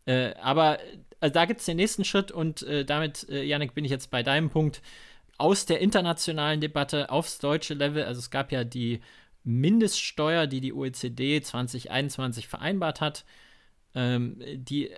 [0.05, 0.79] Äh, aber
[1.19, 4.09] also da gibt es den nächsten Schritt und äh, damit, äh, Janik, bin ich jetzt
[4.09, 4.81] bei deinem Punkt.
[5.37, 9.01] Aus der internationalen Debatte aufs deutsche Level, also es gab ja die
[9.43, 13.25] Mindeststeuer, die die OECD 2021 vereinbart hat,
[13.95, 14.91] ähm, die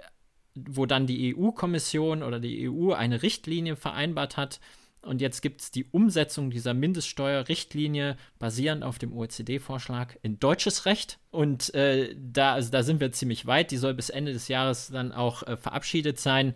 [0.56, 4.60] wo dann die EU-Kommission oder die EU eine Richtlinie vereinbart hat.
[5.01, 11.20] Und jetzt gibt es die Umsetzung dieser Mindeststeuerrichtlinie basierend auf dem OECD-Vorschlag in deutsches Recht.
[11.32, 13.72] Und äh, da, also da sind wir ziemlich weit.
[13.72, 16.54] Die soll bis Ende des Jahres dann auch äh, verabschiedet sein.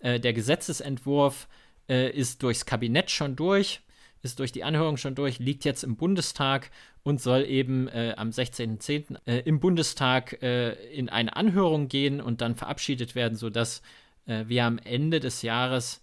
[0.00, 1.46] Äh, der Gesetzesentwurf
[1.88, 3.80] äh, ist durchs Kabinett schon durch
[4.24, 6.70] ist durch die Anhörung schon durch, liegt jetzt im Bundestag
[7.04, 9.18] und soll eben äh, am 16.10.
[9.26, 13.82] Äh, im Bundestag äh, in eine Anhörung gehen und dann verabschiedet werden, sodass
[14.26, 16.00] äh, wir am Ende des Jahres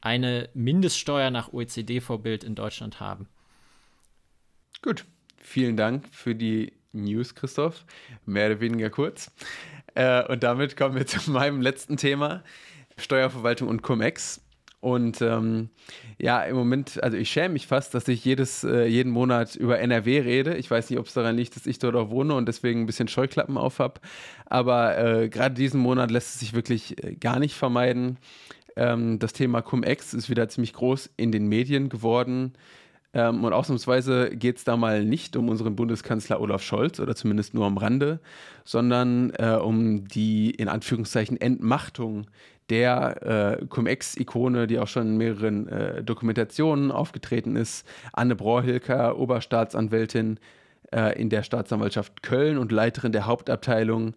[0.00, 3.28] eine Mindeststeuer nach OECD-Vorbild in Deutschland haben.
[4.80, 5.04] Gut,
[5.38, 7.84] vielen Dank für die News, Christoph.
[8.24, 9.32] Mehr oder weniger kurz.
[9.94, 12.44] Äh, und damit kommen wir zu meinem letzten Thema.
[12.96, 14.40] Steuerverwaltung und Cum-Ex.
[14.84, 15.70] Und ähm,
[16.20, 19.78] ja, im Moment, also ich schäme mich fast, dass ich jedes, äh, jeden Monat über
[19.78, 20.58] NRW rede.
[20.58, 22.86] Ich weiß nicht, ob es daran liegt, dass ich dort auch wohne und deswegen ein
[22.86, 23.98] bisschen Scheuklappen auf habe.
[24.44, 28.18] Aber äh, gerade diesen Monat lässt es sich wirklich äh, gar nicht vermeiden.
[28.76, 32.52] Ähm, das Thema Cum-Ex ist wieder ziemlich groß in den Medien geworden.
[33.14, 37.54] Ähm, und ausnahmsweise geht es da mal nicht um unseren Bundeskanzler Olaf Scholz oder zumindest
[37.54, 38.20] nur am Rande,
[38.64, 42.26] sondern äh, um die in Anführungszeichen Entmachtung
[42.70, 50.38] der äh, Cum-Ex-Ikone, die auch schon in mehreren äh, Dokumentationen aufgetreten ist, Anne Brohilker, Oberstaatsanwältin
[50.92, 54.14] äh, in der Staatsanwaltschaft Köln und Leiterin der Hauptabteilung,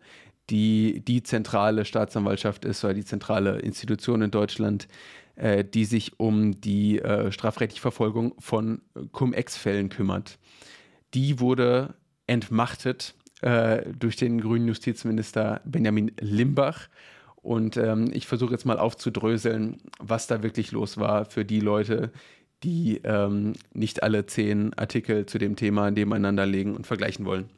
[0.49, 4.87] die die zentrale Staatsanwaltschaft ist oder die zentrale Institution in Deutschland,
[5.35, 8.81] äh, die sich um die äh, strafrechtliche Verfolgung von
[9.11, 10.39] Cum-Ex-Fällen kümmert.
[11.13, 11.95] Die wurde
[12.27, 16.87] entmachtet äh, durch den grünen Justizminister Benjamin Limbach
[17.47, 22.11] und ähm, ich versuche jetzt mal aufzudröseln, was da wirklich los war für die Leute,
[22.61, 27.49] die ähm, nicht alle zehn Artikel zu dem Thema nebeneinander legen und vergleichen wollen.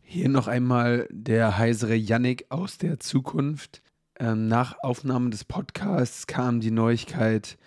[0.00, 3.82] Hier noch einmal der heisere Yannick aus der Zukunft.
[4.18, 7.58] Ähm, nach Aufnahme des Podcasts kam die Neuigkeit,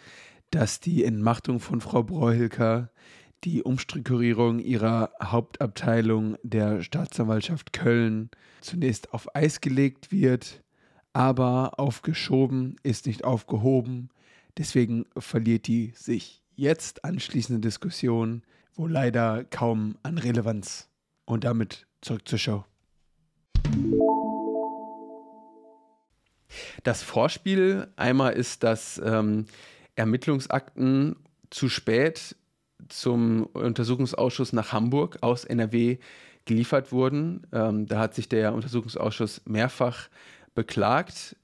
[0.50, 2.90] dass die Entmachtung von Frau Breuhilker,
[3.44, 8.30] die Umstrukturierung ihrer Hauptabteilung der Staatsanwaltschaft Köln
[8.62, 10.64] zunächst auf Eis gelegt wird,
[11.12, 14.10] aber aufgeschoben ist nicht aufgehoben.
[14.58, 18.44] Deswegen verliert die sich jetzt anschließende Diskussion
[18.76, 20.90] wohl leider kaum an Relevanz.
[21.26, 22.66] Und damit zurück zur Show.
[26.84, 29.46] Das Vorspiel einmal ist, dass ähm,
[29.96, 31.16] Ermittlungsakten
[31.50, 32.36] zu spät
[32.90, 35.98] zum Untersuchungsausschuss nach Hamburg aus NRW
[36.46, 37.48] geliefert wurden.
[37.52, 40.10] Ähm, da hat sich der Untersuchungsausschuss mehrfach
[40.56, 41.36] beklagt.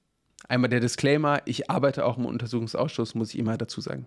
[0.48, 4.06] Einmal der Disclaimer, ich arbeite auch im Untersuchungsausschuss, muss ich immer dazu sagen.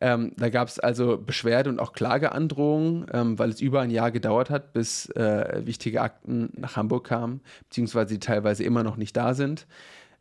[0.00, 4.10] Ähm, da gab es also Beschwerde und auch Klageandrohungen, ähm, weil es über ein Jahr
[4.10, 9.16] gedauert hat, bis äh, wichtige Akten nach Hamburg kamen, beziehungsweise die teilweise immer noch nicht
[9.16, 9.68] da sind.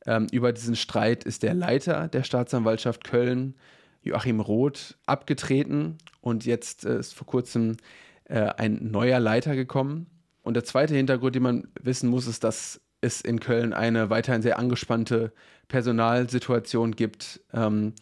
[0.06, 3.56] Ähm, über diesen Streit ist der Leiter der Staatsanwaltschaft Köln,
[4.02, 7.78] Joachim Roth, abgetreten und jetzt äh, ist vor kurzem
[8.26, 10.08] äh, ein neuer Leiter gekommen.
[10.41, 14.41] Und der zweite Hintergrund, den man wissen muss, ist, dass es in Köln eine weiterhin
[14.41, 15.34] sehr angespannte
[15.68, 17.41] Personalsituation gibt.
[17.54, 17.93] Ähm,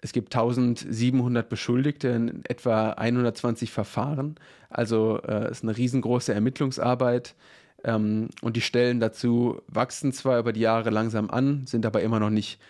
[0.00, 4.34] es gibt 1700 Beschuldigte in etwa 120 Verfahren.
[4.68, 7.36] Also äh, ist eine riesengroße Ermittlungsarbeit.
[7.84, 12.20] Ähm, und die Stellen dazu wachsen zwar über die Jahre langsam an, sind aber immer
[12.20, 12.60] noch nicht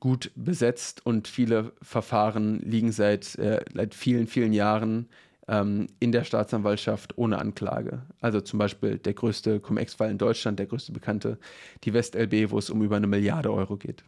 [0.00, 5.08] gut besetzt und viele Verfahren liegen seit, äh, seit vielen, vielen Jahren
[5.48, 8.02] ähm, in der Staatsanwaltschaft ohne Anklage.
[8.20, 11.38] Also zum Beispiel der größte Cum-Ex-Fall in Deutschland, der größte bekannte,
[11.84, 14.04] die WestLB, wo es um über eine Milliarde Euro geht.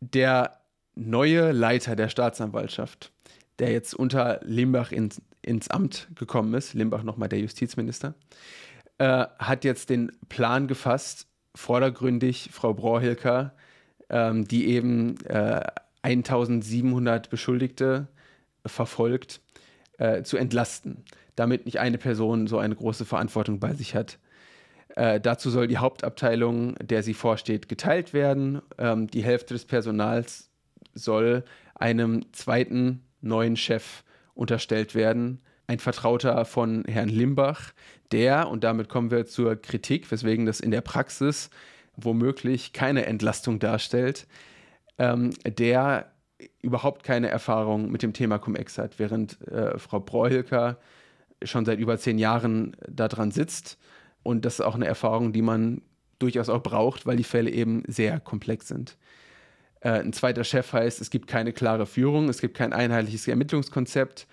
[0.00, 0.60] Der
[0.94, 3.12] neue Leiter der Staatsanwaltschaft,
[3.58, 8.14] der jetzt unter Limbach ins, ins Amt gekommen ist, Limbach nochmal der Justizminister,
[8.98, 13.54] äh, hat jetzt den Plan gefasst, vordergründig Frau Brauhilker,
[14.10, 15.62] ähm, die eben äh,
[16.02, 18.08] 1700 Beschuldigte
[18.64, 19.40] verfolgt,
[19.98, 21.04] äh, zu entlasten,
[21.34, 24.18] damit nicht eine Person so eine große Verantwortung bei sich hat.
[24.94, 28.62] Äh, dazu soll die Hauptabteilung, der sie vorsteht, geteilt werden.
[28.78, 30.50] Ähm, die Hälfte des Personals
[30.94, 31.44] soll
[31.74, 34.04] einem zweiten neuen Chef
[34.34, 37.72] unterstellt werden, ein Vertrauter von Herrn Limbach,
[38.12, 41.50] der, und damit kommen wir zur Kritik, weswegen das in der Praxis
[41.96, 44.26] womöglich keine Entlastung darstellt,
[44.98, 46.12] ähm, der
[46.60, 50.78] überhaupt keine Erfahrung mit dem Thema Cum-Ex hat, während äh, Frau Breuhilker
[51.42, 53.78] schon seit über zehn Jahren daran sitzt.
[54.22, 55.82] Und das ist auch eine Erfahrung, die man
[56.18, 58.96] durchaus auch braucht, weil die Fälle eben sehr komplex sind.
[59.80, 64.26] Äh, ein zweiter Chef heißt, es gibt keine klare Führung, es gibt kein einheitliches Ermittlungskonzept,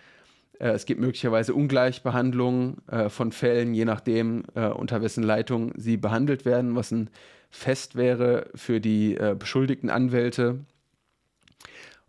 [0.59, 6.45] es gibt möglicherweise Ungleichbehandlung äh, von Fällen, je nachdem, äh, unter wessen Leitung sie behandelt
[6.45, 7.09] werden, was ein
[7.49, 10.65] Fest wäre für die äh, beschuldigten Anwälte.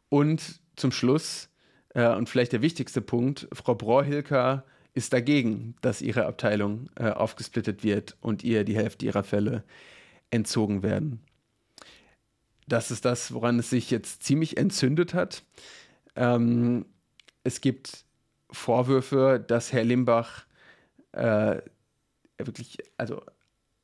[0.08, 1.48] Und zum Schluss,
[1.90, 4.64] äh, und vielleicht der wichtigste Punkt, Frau Brohilker
[4.94, 9.64] ist dagegen, dass ihre Abteilung aufgesplittet wird und ihr die Hälfte ihrer Fälle
[10.30, 11.20] entzogen werden
[12.66, 15.42] das ist das, woran es sich jetzt ziemlich entzündet hat.
[16.16, 16.86] Ähm,
[17.42, 18.04] es gibt
[18.54, 20.44] Vorwürfe, dass Herr Limbach
[21.12, 21.56] äh,
[22.38, 23.22] wirklich, also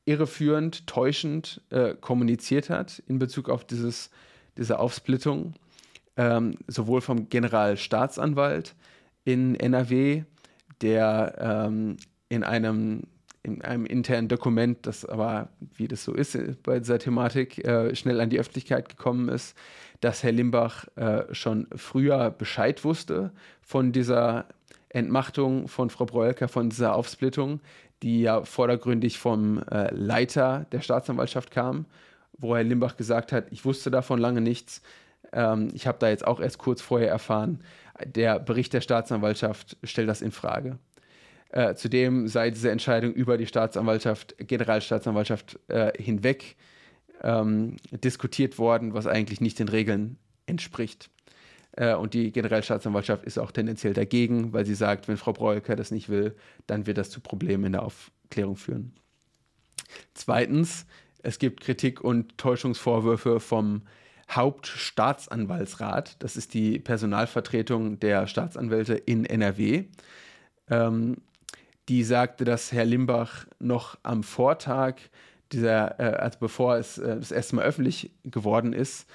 [0.04, 4.10] irreführend, täuschend äh, kommuniziert hat in Bezug auf dieses,
[4.56, 5.54] diese Aufsplittung,
[6.16, 8.74] ähm, sowohl vom Generalstaatsanwalt
[9.24, 10.24] in NRW,
[10.80, 11.96] der ähm,
[12.28, 13.02] in einem
[13.42, 18.20] in einem internen Dokument, das aber, wie das so ist bei dieser Thematik, äh, schnell
[18.20, 19.56] an die Öffentlichkeit gekommen ist,
[20.00, 24.46] dass Herr Limbach äh, schon früher Bescheid wusste von dieser
[24.91, 27.61] Entmachtung von Frau Broelker, von dieser Aufsplittung,
[28.03, 31.86] die ja vordergründig vom äh, Leiter der Staatsanwaltschaft kam,
[32.38, 34.82] wo Herr Limbach gesagt hat, ich wusste davon lange nichts.
[35.32, 37.62] Ähm, ich habe da jetzt auch erst kurz vorher erfahren,
[38.05, 40.78] der Bericht der Staatsanwaltschaft stellt das in Frage.
[41.51, 46.57] Äh, zudem sei diese Entscheidung über die Staatsanwaltschaft, Generalstaatsanwaltschaft äh, hinweg
[47.22, 50.16] ähm, diskutiert worden, was eigentlich nicht den Regeln
[50.47, 51.11] entspricht.
[51.72, 55.90] Äh, und die Generalstaatsanwaltschaft ist auch tendenziell dagegen, weil sie sagt, wenn Frau Breuker das
[55.90, 56.34] nicht will,
[56.66, 58.92] dann wird das zu Problemen in der Aufklärung führen.
[60.14, 60.86] Zweitens,
[61.22, 63.82] es gibt Kritik und Täuschungsvorwürfe vom
[64.30, 66.22] Hauptstaatsanwaltsrat.
[66.22, 69.84] Das ist die Personalvertretung der Staatsanwälte in NRW.
[70.68, 71.16] Ähm,
[71.88, 74.94] die sagte, dass Herr Limbach noch am Vortag
[75.52, 79.08] dieser, äh, also bevor es äh, das erste Mal öffentlich geworden ist,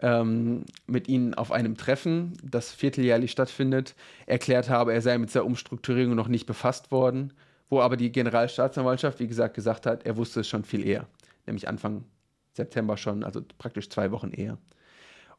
[0.00, 3.94] ähm, mit ihnen auf einem Treffen, das vierteljährlich stattfindet,
[4.26, 7.32] erklärt habe, er sei mit dieser Umstrukturierung noch nicht befasst worden,
[7.68, 11.06] wo aber die Generalstaatsanwaltschaft, wie gesagt, gesagt hat, er wusste es schon viel eher,
[11.46, 12.04] nämlich Anfang
[12.52, 14.58] September schon, also praktisch zwei Wochen eher.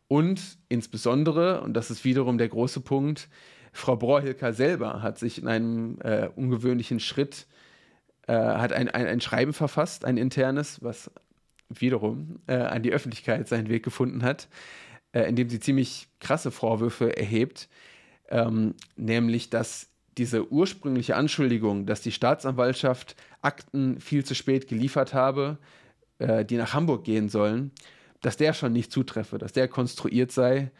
[0.08, 3.30] Und insbesondere, und das ist wiederum der große Punkt,
[3.72, 7.46] Frau Brohilker selber hat sich in einem äh, ungewöhnlichen Schritt,
[8.28, 11.12] äh, hat ein, ein, ein, Schreiben verfasst, ein internes, was
[11.70, 14.48] wiederum äh, an die Öffentlichkeit seinen Weg gefunden hat,
[15.12, 17.70] äh, in dem sie ziemlich krasse Vorwürfe erhebt,
[18.30, 25.58] ähm, nämlich dass diese ursprüngliche Anschuldigung, dass die Staatsanwaltschaft Akten viel zu spät geliefert habe,
[26.18, 27.72] äh, die nach Hamburg gehen sollen,
[28.22, 30.72] dass der schon nicht zutreffe, dass der konstruiert sei.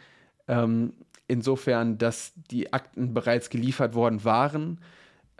[0.46, 0.92] Ähm,
[1.26, 4.78] insofern, dass die Akten bereits geliefert worden waren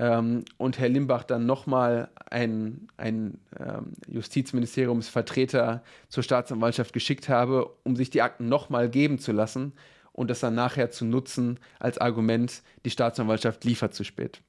[0.01, 7.97] ähm, und Herr Limbach dann nochmal einen, einen ähm, Justizministeriumsvertreter zur Staatsanwaltschaft geschickt habe, um
[7.97, 9.75] sich die Akten nochmal geben zu lassen
[10.13, 14.41] und das dann nachher zu nutzen als Argument, die Staatsanwaltschaft liefert zu spät.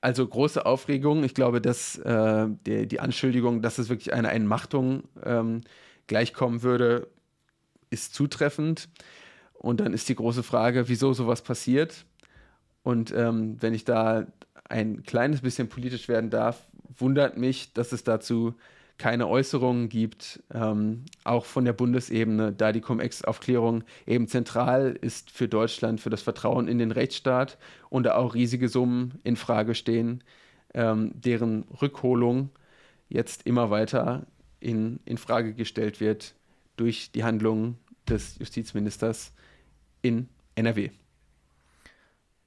[0.00, 1.24] Also große Aufregung.
[1.24, 5.62] Ich glaube, dass äh, die, die, Anschuldigung, dass es wirklich eine Einmachtung ähm,
[6.06, 7.08] gleichkommen würde,
[7.90, 8.88] ist zutreffend.
[9.54, 12.04] Und dann ist die große Frage, wieso sowas passiert.
[12.84, 14.26] Und ähm, wenn ich da
[14.68, 18.54] ein kleines bisschen politisch werden darf, wundert mich, dass es dazu
[18.98, 25.48] keine Äußerungen gibt, ähm, auch von der Bundesebene, da die Cum-Ex-Aufklärung eben zentral ist für
[25.48, 27.58] Deutschland, für das Vertrauen in den Rechtsstaat
[27.88, 30.22] und da auch riesige Summen in Frage stehen,
[30.74, 32.50] ähm, deren Rückholung
[33.08, 34.26] jetzt immer weiter
[34.60, 36.34] in, in Frage gestellt wird
[36.76, 37.78] durch die Handlungen
[38.08, 39.32] des Justizministers
[40.02, 40.90] in NRW.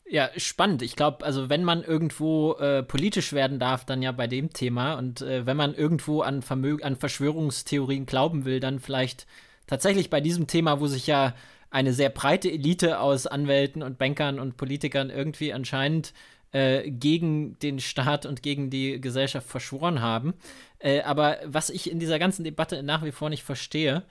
[0.10, 0.82] Ja, spannend.
[0.82, 4.94] Ich glaube, also wenn man irgendwo äh, politisch werden darf, dann ja bei dem Thema.
[4.94, 9.28] Und äh, wenn man irgendwo an, Vermö an Verschwörungstheorien glauben will, dann vielleicht
[9.68, 11.36] tatsächlich bei diesem Thema, wo sich ja
[11.72, 16.14] eine sehr breite Elite aus Anwälten und Bankern und Politikern irgendwie anscheinend
[16.54, 20.36] äh, gegen den Staat und gegen die Gesellschaft verschworen haben.
[20.80, 24.04] Äh, aber was ich in dieser ganzen Debatte nach wie vor nicht verstehe,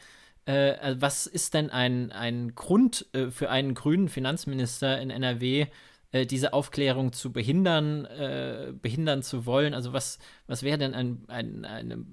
[0.46, 5.66] äh, also was ist denn ein, ein Grund äh, für einen grünen Finanzminister in NRW,
[6.12, 9.74] äh, diese Aufklärung zu behindern, äh, behindern zu wollen?
[9.74, 12.04] Also was, was wäre denn ein, ein, eine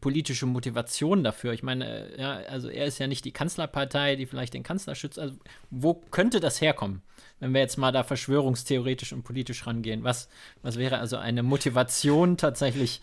[0.00, 1.52] politische Motivation dafür?
[1.52, 5.18] Ich meine, ja, also er ist ja nicht die Kanzlerpartei, die vielleicht den Kanzler schützt.
[5.18, 5.36] Also
[5.70, 7.02] wo könnte das herkommen,
[7.40, 10.04] wenn wir jetzt mal da verschwörungstheoretisch und politisch rangehen?
[10.04, 10.28] Was,
[10.62, 13.00] was wäre also eine Motivation tatsächlich,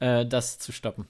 [0.00, 1.06] äh, das zu stoppen?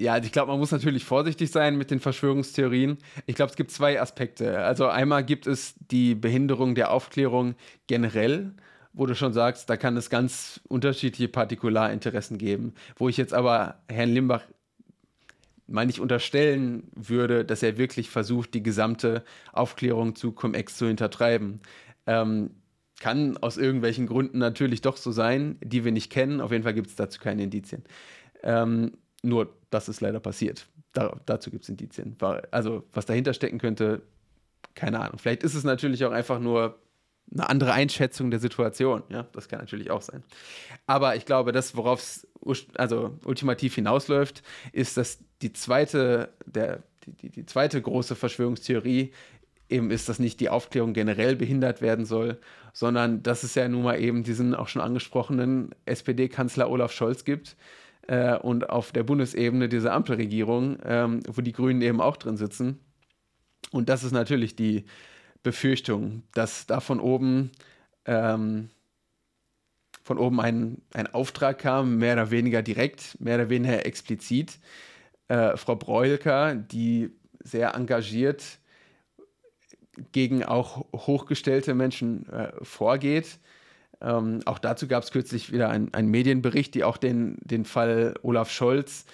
[0.00, 2.96] Ja, ich glaube, man muss natürlich vorsichtig sein mit den Verschwörungstheorien.
[3.26, 4.60] Ich glaube, es gibt zwei Aspekte.
[4.60, 7.54] Also einmal gibt es die Behinderung der Aufklärung
[7.86, 8.54] generell,
[8.94, 12.72] wo du schon sagst, da kann es ganz unterschiedliche Partikularinteressen geben.
[12.96, 14.42] Wo ich jetzt aber Herrn Limbach
[15.66, 19.22] mal nicht unterstellen würde, dass er wirklich versucht, die gesamte
[19.52, 21.60] Aufklärung zu Cum-Ex zu hintertreiben.
[22.06, 22.52] Ähm,
[23.00, 26.40] kann aus irgendwelchen Gründen natürlich doch so sein, die wir nicht kennen.
[26.40, 27.84] Auf jeden Fall gibt es dazu keine Indizien.
[28.42, 28.92] Ähm,
[29.22, 30.66] nur, das ist leider passiert.
[30.92, 32.16] Da, dazu gibt es Indizien.
[32.50, 34.02] Also, was dahinter stecken könnte,
[34.74, 35.18] keine Ahnung.
[35.18, 36.78] Vielleicht ist es natürlich auch einfach nur
[37.32, 39.02] eine andere Einschätzung der Situation.
[39.08, 40.24] Ja, das kann natürlich auch sein.
[40.86, 42.26] Aber ich glaube, das, worauf es
[42.74, 44.42] also ultimativ hinausläuft,
[44.72, 49.12] ist, dass die zweite, der, die, die, die zweite große Verschwörungstheorie
[49.68, 52.38] eben ist, dass nicht die Aufklärung generell behindert werden soll,
[52.72, 57.56] sondern dass es ja nun mal eben diesen auch schon angesprochenen SPD-Kanzler Olaf Scholz gibt,
[58.08, 62.80] äh, und auf der Bundesebene diese Ampelregierung, ähm, wo die Grünen eben auch drin sitzen.
[63.72, 64.84] Und das ist natürlich die
[65.42, 67.50] Befürchtung, dass da von oben
[68.06, 68.70] ähm,
[70.02, 74.58] von oben ein, ein Auftrag kam, mehr oder weniger direkt, mehr oder weniger explizit.
[75.28, 77.10] Äh, Frau Breulker, die
[77.44, 78.58] sehr engagiert
[80.10, 83.38] gegen auch hochgestellte Menschen äh, vorgeht,
[84.00, 88.50] ähm, auch dazu gab es kürzlich wieder einen Medienbericht, die auch den, den Fall Olaf
[88.50, 89.04] Scholz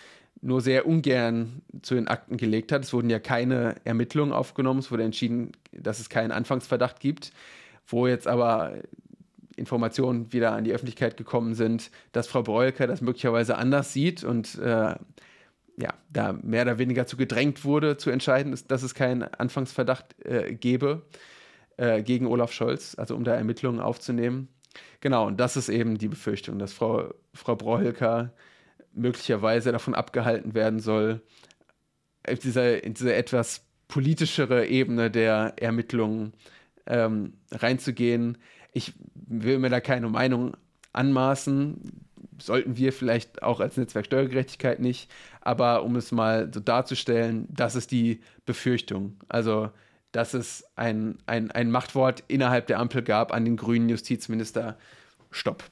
[0.42, 2.84] nur sehr ungern zu den Akten gelegt hat.
[2.84, 7.32] Es wurden ja keine Ermittlungen aufgenommen, es wurde entschieden, dass es keinen Anfangsverdacht gibt,
[7.86, 8.74] wo jetzt aber
[9.56, 14.56] Informationen wieder an die Öffentlichkeit gekommen sind, dass Frau Breulke das möglicherweise anders sieht und
[14.58, 14.94] äh,
[15.78, 20.54] ja, da mehr oder weniger zu gedrängt wurde, zu entscheiden, dass es keinen Anfangsverdacht äh,
[20.54, 21.02] gebe
[21.76, 24.48] äh, gegen Olaf Scholz, also um da Ermittlungen aufzunehmen.
[25.00, 28.32] Genau, und das ist eben die Befürchtung, dass Frau, Frau Brohilka
[28.92, 31.20] möglicherweise davon abgehalten werden soll,
[32.26, 36.32] in dieser, in diese etwas politischere Ebene der Ermittlungen
[36.86, 38.38] ähm, reinzugehen.
[38.72, 40.56] Ich will mir da keine Meinung
[40.92, 41.80] anmaßen,
[42.38, 47.76] sollten wir vielleicht auch als Netzwerk Steuergerechtigkeit nicht, aber um es mal so darzustellen, das
[47.76, 49.16] ist die Befürchtung.
[49.28, 49.70] Also
[50.16, 54.78] dass es ein, ein, ein Machtwort innerhalb der Ampel gab an den grünen Justizminister,
[55.30, 55.64] Stopp.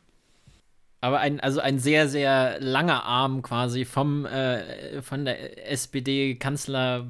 [1.00, 7.06] Aber ein, also ein sehr, sehr langer Arm quasi vom, äh, von der SPD-Kanzler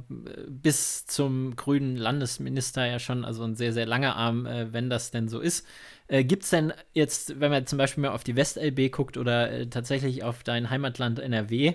[0.48, 5.10] bis zum grünen Landesminister ja schon, also ein sehr, sehr langer Arm, äh, wenn das
[5.10, 5.66] denn so ist.
[6.06, 9.50] Äh, Gibt es denn jetzt, wenn man zum Beispiel mal auf die West-LB guckt oder
[9.50, 11.74] äh, tatsächlich auf dein Heimatland NRW,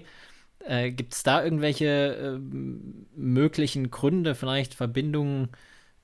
[0.65, 2.40] äh, Gibt es da irgendwelche äh,
[3.15, 5.49] möglichen Gründe, vielleicht Verbindungen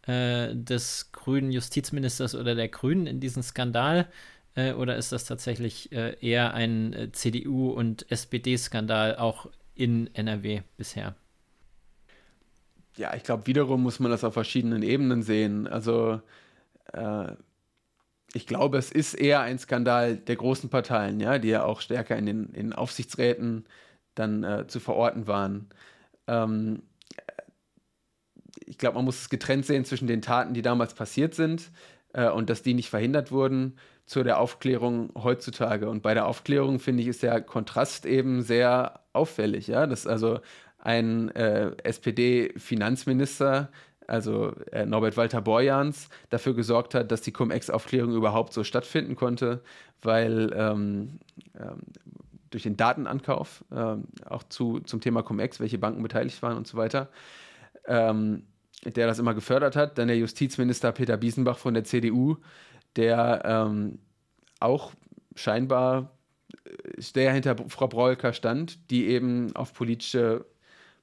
[0.07, 4.07] äh, des grünen Justizministers oder der Grünen in diesen Skandal?
[4.55, 11.15] Äh, oder ist das tatsächlich äh, eher ein CDU- und SPD-Skandal auch in NRW bisher?
[12.97, 15.67] Ja, ich glaube, wiederum muss man das auf verschiedenen Ebenen sehen.
[15.67, 16.21] Also
[16.93, 17.33] äh,
[18.33, 22.17] ich glaube, es ist eher ein Skandal der großen Parteien, ja, die ja auch stärker
[22.17, 23.65] in den in Aufsichtsräten
[24.15, 25.69] dann äh, zu verorten waren.
[26.27, 26.81] Ähm,
[28.65, 31.71] ich glaube, man muss es getrennt sehen zwischen den Taten, die damals passiert sind
[32.13, 35.89] äh, und dass die nicht verhindert wurden, zu der Aufklärung heutzutage.
[35.89, 39.67] Und bei der Aufklärung, finde ich, ist der Kontrast eben sehr auffällig.
[39.67, 39.87] Ja?
[39.87, 40.39] Dass also
[40.77, 43.69] ein äh, SPD-Finanzminister,
[44.07, 49.61] also äh, Norbert Walter Borjans, dafür gesorgt hat, dass die Cum-Ex-Aufklärung überhaupt so stattfinden konnte,
[50.03, 51.19] weil ähm,
[51.59, 51.79] ähm,
[52.55, 56.77] durch den Datenankauf, ähm, auch zu, zum Thema Cum-Ex, welche Banken beteiligt waren und so
[56.77, 57.09] weiter,
[57.85, 58.43] ähm,
[58.85, 59.97] der das immer gefördert hat.
[59.97, 62.37] Dann der Justizminister Peter Biesenbach von der CDU,
[62.95, 63.99] der ähm,
[64.61, 64.93] auch
[65.35, 66.11] scheinbar
[66.97, 70.45] sehr hinter Frau Brollker stand, die eben auf politische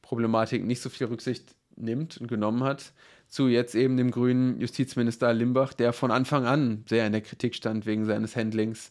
[0.01, 2.95] Problematik nicht so viel Rücksicht nimmt und genommen hat,
[3.29, 7.55] zu jetzt eben dem grünen Justizminister Limbach, der von Anfang an sehr in der Kritik
[7.55, 8.91] stand wegen seines Handlings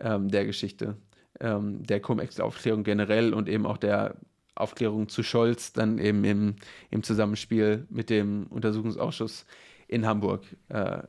[0.00, 0.96] ähm, der Geschichte,
[1.40, 4.16] ähm, der Cum-Ex-Aufklärung generell und eben auch der
[4.54, 6.56] Aufklärung zu Scholz, dann eben im,
[6.90, 9.46] im Zusammenspiel mit dem Untersuchungsausschuss
[9.86, 10.42] in Hamburg.
[10.68, 11.02] Äh,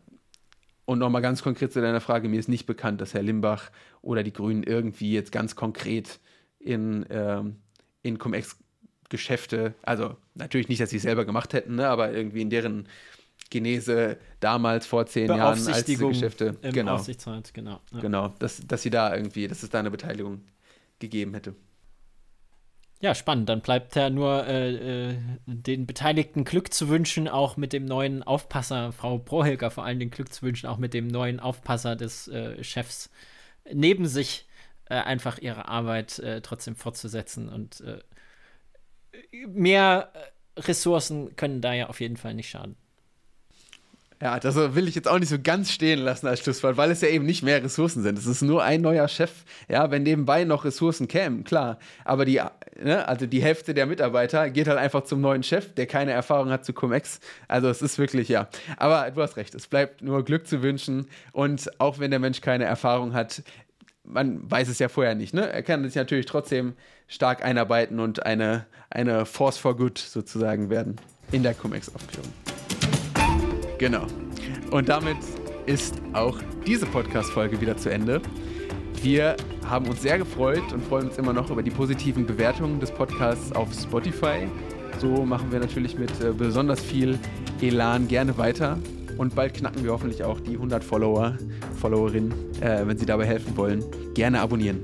[0.86, 3.70] und nochmal ganz konkret zu deiner Frage, mir ist nicht bekannt, dass Herr Limbach
[4.02, 6.20] oder die Grünen irgendwie jetzt ganz konkret
[6.60, 7.58] in, ähm,
[8.02, 12.50] in Cum-Ex-Geschäfte, also natürlich nicht, dass sie es selber gemacht hätten, ne, aber irgendwie in
[12.50, 12.88] deren
[13.49, 16.56] Genese damals vor zehn Jahren als diese Geschäfte.
[16.61, 16.95] Genau.
[16.95, 17.80] Aufsichtsrat, genau.
[17.91, 17.99] Ja.
[17.99, 20.41] Genau, dass, dass sie da irgendwie, dass es da eine Beteiligung
[20.99, 21.56] gegeben hätte.
[23.02, 23.48] Ja, spannend.
[23.48, 28.24] Dann bleibt ja nur äh, äh, den Beteiligten Glück zu wünschen, auch mit dem neuen
[28.24, 32.28] Aufpasser, Frau Prohelger vor allem den Glück zu wünschen, auch mit dem neuen Aufpasser des
[32.28, 33.10] äh, Chefs
[33.72, 34.48] neben sich
[34.86, 37.48] äh, einfach ihre Arbeit äh, trotzdem fortzusetzen.
[37.48, 37.99] Und äh,
[39.48, 40.11] mehr
[40.57, 42.76] Ressourcen können da ja auf jeden Fall nicht schaden.
[44.22, 47.00] Ja, das will ich jetzt auch nicht so ganz stehen lassen als Schlusswort, weil es
[47.00, 48.18] ja eben nicht mehr Ressourcen sind.
[48.18, 49.32] Es ist nur ein neuer Chef.
[49.70, 51.80] Ja, wenn nebenbei noch Ressourcen kämen, klar.
[52.04, 52.41] Aber die,
[52.84, 56.50] ne, also die Hälfte der Mitarbeiter geht halt einfach zum neuen Chef, der keine Erfahrung
[56.50, 57.22] hat zu Cum-Ex.
[57.48, 58.50] Also es ist wirklich, ja.
[58.76, 61.08] Aber du hast recht, es bleibt nur Glück zu wünschen.
[61.32, 63.41] Und auch wenn der Mensch keine Erfahrung hat,
[64.04, 65.50] man weiß es ja vorher nicht, ne?
[65.50, 66.74] Er kann sich natürlich trotzdem
[67.08, 70.98] stark einarbeiten und eine, eine Force for Good sozusagen werden
[71.32, 72.34] in der Cum-Ex-Aufklärung.
[73.80, 74.06] Genau.
[74.72, 75.18] Und damit
[75.66, 76.38] ist auch
[76.68, 78.22] diese Podcast-Folge wieder zu Ende.
[79.02, 82.92] Wir haben uns sehr gefreut und freuen uns immer noch über die positiven Bewertungen des
[82.92, 84.48] Podcasts auf Spotify.
[85.00, 87.18] So machen wir natürlich mit äh, besonders viel
[87.62, 88.78] Elan gerne weiter.
[89.18, 91.38] Und bald knacken wir hoffentlich auch die 100 Follower,
[91.80, 93.84] Followerinnen, äh, wenn Sie dabei helfen wollen.
[94.14, 94.80] Gerne abonnieren.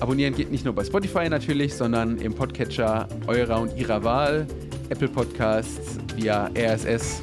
[0.00, 4.46] Abonnieren geht nicht nur bei Spotify natürlich, sondern im Podcatcher eurer und ihrer Wahl,
[4.90, 7.22] Apple Podcasts, via RSS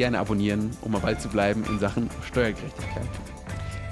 [0.00, 3.06] gerne abonnieren, um am Ball zu bleiben in Sachen Steuergerechtigkeit.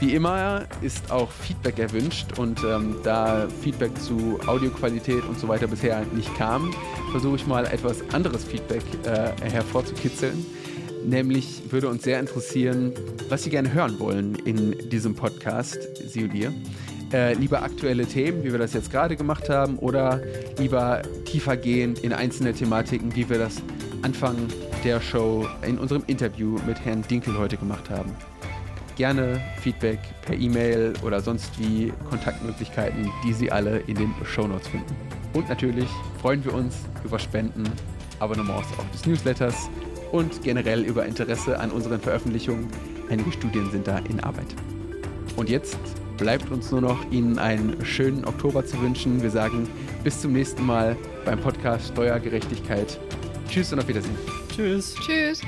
[0.00, 5.66] Wie immer ist auch Feedback erwünscht und ähm, da Feedback zu Audioqualität und so weiter
[5.66, 6.72] bisher nicht kam,
[7.10, 10.46] versuche ich mal etwas anderes Feedback äh, hervorzukitzeln.
[11.04, 12.94] Nämlich würde uns sehr interessieren,
[13.28, 15.76] was Sie gerne hören wollen in diesem Podcast,
[16.08, 16.54] Sie und ihr.
[17.12, 20.22] Äh, lieber aktuelle Themen, wie wir das jetzt gerade gemacht haben, oder
[20.58, 23.60] lieber tiefergehend in einzelne Thematiken, wie wir das
[24.02, 24.36] Anfang
[24.84, 28.14] der Show in unserem Interview mit Herrn Dinkel heute gemacht haben.
[28.96, 34.68] Gerne Feedback per E-Mail oder sonst wie Kontaktmöglichkeiten, die Sie alle in den Show Notes
[34.68, 34.94] finden.
[35.34, 35.88] Und natürlich
[36.20, 37.64] freuen wir uns über Spenden,
[38.18, 39.68] Abonnements auch des Newsletters
[40.12, 42.68] und generell über Interesse an unseren Veröffentlichungen.
[43.10, 44.54] Einige Studien sind da in Arbeit.
[45.36, 45.78] Und jetzt
[46.16, 49.22] bleibt uns nur noch Ihnen einen schönen Oktober zu wünschen.
[49.22, 49.68] Wir sagen
[50.02, 52.98] bis zum nächsten Mal beim Podcast Steuergerechtigkeit.
[53.48, 54.16] Tschüss und auf Wiedersehen.
[54.54, 54.94] Tschüss.
[55.04, 55.40] Tschüss.